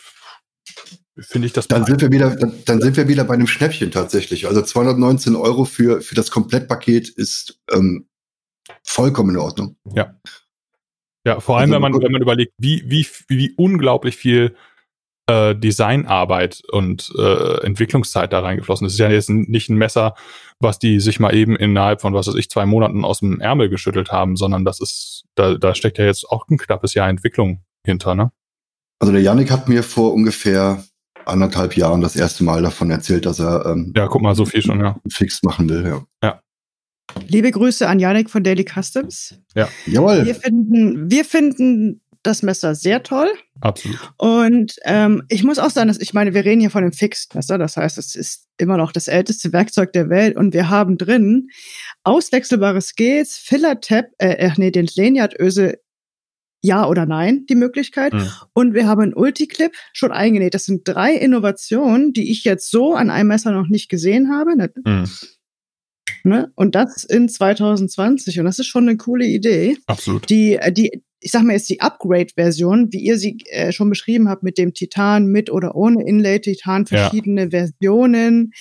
[1.18, 1.68] finde ich das.
[1.68, 4.48] Dann sind wir wieder, dann, dann, sind wir wieder bei einem Schnäppchen tatsächlich.
[4.48, 8.08] Also 219 Euro für, für das Komplettpaket ist ähm,
[8.84, 9.78] vollkommen in Ordnung.
[9.94, 10.16] Ja.
[11.26, 14.56] Ja, vor allem, also, wenn man, wenn man überlegt, wie, wie, wie unglaublich viel
[15.28, 18.86] äh, Designarbeit und äh, Entwicklungszeit da reingeflossen.
[18.86, 20.16] Das ist ja jetzt nicht ein Messer,
[20.60, 23.70] was die sich mal eben innerhalb von, was weiß ich, zwei Monaten aus dem Ärmel
[23.70, 27.62] geschüttelt haben, sondern das ist, da, da steckt ja jetzt auch ein knappes Jahr Entwicklung
[27.86, 28.32] hinter, ne?
[29.00, 30.84] Also der Yannick hat mir vor ungefähr
[31.26, 34.62] anderthalb Jahren das erste Mal davon erzählt, dass er ähm, ja, guck mal, so viel
[34.62, 34.96] schon, ja.
[35.10, 36.04] fix machen will, ja.
[36.24, 36.42] Ja.
[37.28, 39.36] Liebe Grüße an Yannick von Daily Customs.
[39.54, 39.68] Ja.
[39.86, 40.26] Jawohl.
[40.26, 43.30] Wir finden, wir finden das Messer sehr toll.
[43.62, 43.98] Absolut.
[44.18, 47.58] Und ähm, ich muss auch sagen, dass ich meine, wir reden hier von einem Fixed-Messer.
[47.58, 51.50] Das heißt, es ist immer noch das älteste Werkzeug der Welt und wir haben drin
[52.04, 55.80] auswechselbare Scales, Filler-Tab, äh, äh, nee, den Lanyard-Öse
[56.62, 58.14] ja oder nein, die Möglichkeit.
[58.14, 58.28] Mhm.
[58.54, 60.54] Und wir haben einen Ulti-Clip schon eingenäht.
[60.54, 64.58] Das sind drei Innovationen, die ich jetzt so an einem Messer noch nicht gesehen habe.
[64.58, 64.72] Ne?
[64.84, 65.10] Mhm.
[66.26, 66.52] Ne?
[66.56, 68.40] Und das in 2020.
[68.40, 69.78] Und das ist schon eine coole Idee.
[69.86, 70.30] Absolut.
[70.30, 74.28] Die, äh, die, ich sag mal jetzt die Upgrade-Version, wie ihr sie äh, schon beschrieben
[74.28, 76.98] habt, mit dem Titan mit oder ohne Inlay Titan, Ja.
[77.10, 78.52] verschiedene Versionen.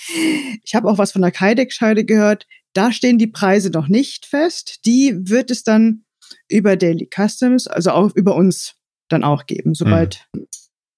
[0.63, 2.47] Ich habe auch was von der Kydex-Scheide gehört.
[2.75, 4.81] Da stehen die Preise noch nicht fest.
[4.85, 6.05] Die wird es dann
[6.49, 8.75] über Daily Customs, also auch über uns
[9.09, 9.75] dann auch geben.
[9.75, 10.27] Sobald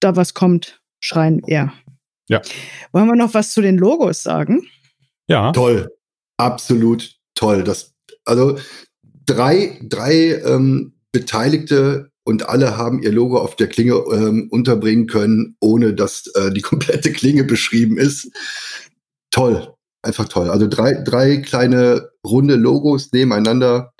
[0.00, 1.72] da was kommt, schreien er.
[2.28, 2.42] Ja.
[2.92, 4.66] Wollen wir noch was zu den Logos sagen?
[5.28, 5.52] Ja.
[5.52, 5.88] Toll.
[6.36, 7.64] Absolut toll.
[7.64, 8.58] Das, also
[9.24, 15.56] drei, drei ähm, Beteiligte und alle haben ihr Logo auf der Klinge ähm, unterbringen können,
[15.60, 18.30] ohne dass äh, die komplette Klinge beschrieben ist.
[19.30, 19.72] Toll.
[20.02, 20.50] Einfach toll.
[20.50, 23.92] Also drei, drei kleine runde Logos nebeneinander.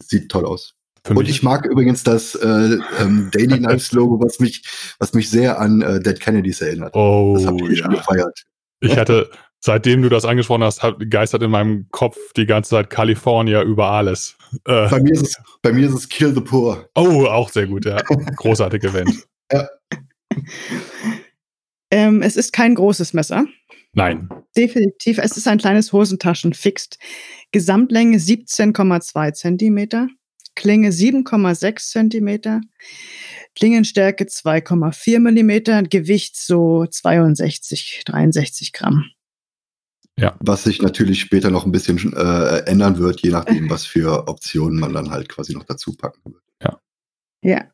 [0.00, 0.74] Sieht toll aus.
[1.08, 4.62] Und ich mag übrigens das äh, ähm, Daily Knives Logo, was mich,
[4.98, 6.94] was mich sehr an äh, Dead Kennedys erinnert.
[6.94, 7.98] Oh, Das habe ich schon ja.
[7.98, 8.44] gefeiert.
[8.80, 9.30] Ich hatte,
[9.64, 13.90] seitdem du das angesprochen hast, hat, geistert in meinem Kopf die ganze Zeit California über
[13.90, 14.36] alles.
[14.66, 16.86] Äh, Bei mir ist es, bei mir ist es Kill the Poor.
[16.94, 17.96] oh, auch sehr gut, ja.
[18.36, 19.26] Großartig Event.
[21.90, 23.46] Ähm, es ist kein großes Messer.
[23.94, 24.28] Nein.
[24.56, 25.18] Definitiv.
[25.18, 26.98] Es ist ein kleines Hosentaschen-Fixed.
[27.50, 30.08] Gesamtlänge 17,2 Zentimeter.
[30.56, 32.60] Klinge 7,6 Zentimeter.
[33.54, 35.82] Klingenstärke 2,4 Millimeter.
[35.84, 39.06] Gewicht so 62, 63 Gramm.
[40.40, 44.78] Was sich natürlich später noch ein bisschen äh, ändern wird, je nachdem, was für Optionen
[44.78, 46.42] man dann halt quasi noch dazu packen wird.
[47.42, 47.64] Ja.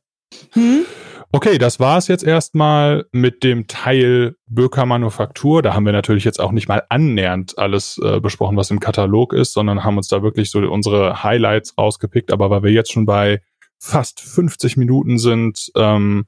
[0.53, 0.84] Hm?
[1.32, 5.62] Okay, das war es jetzt erstmal mit dem Teil Böker Manufaktur.
[5.62, 9.32] Da haben wir natürlich jetzt auch nicht mal annähernd alles äh, besprochen, was im Katalog
[9.32, 12.32] ist, sondern haben uns da wirklich so unsere Highlights rausgepickt.
[12.32, 13.43] Aber weil wir jetzt schon bei
[13.78, 16.24] fast 50 Minuten sind, ähm,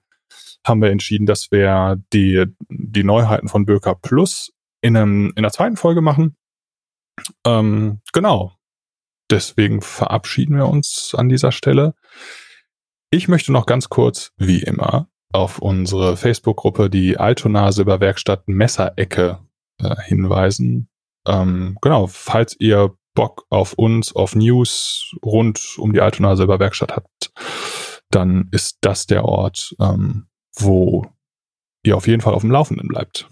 [0.65, 4.52] haben wir entschieden, dass wir die, die Neuheiten von Böker Plus
[4.83, 6.37] in, einem, in der zweiten Folge machen.
[7.47, 8.53] Ähm, genau.
[9.31, 11.95] Deswegen verabschieden wir uns an dieser Stelle.
[13.11, 19.41] Ich möchte noch ganz kurz, wie immer, auf unsere Facebook-Gruppe, die Altona Silberwerkstatt Messerecke,
[19.81, 20.89] äh, hinweisen.
[21.27, 27.33] Ähm, genau, falls ihr Bock auf uns, auf News rund um die Altona Silberwerkstatt habt,
[28.11, 31.07] dann ist das der Ort, ähm, wo
[31.85, 33.29] ihr auf jeden Fall auf dem Laufenden bleibt.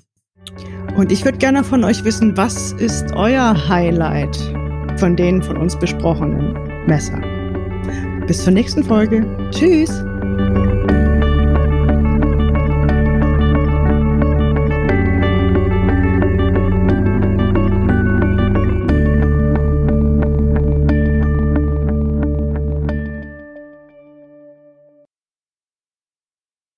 [0.96, 4.36] Und ich würde gerne von euch wissen, was ist euer Highlight
[4.98, 6.54] von den von uns besprochenen
[6.86, 7.24] Messern?
[8.26, 9.24] Bis zur nächsten Folge.
[9.50, 10.04] Tschüss.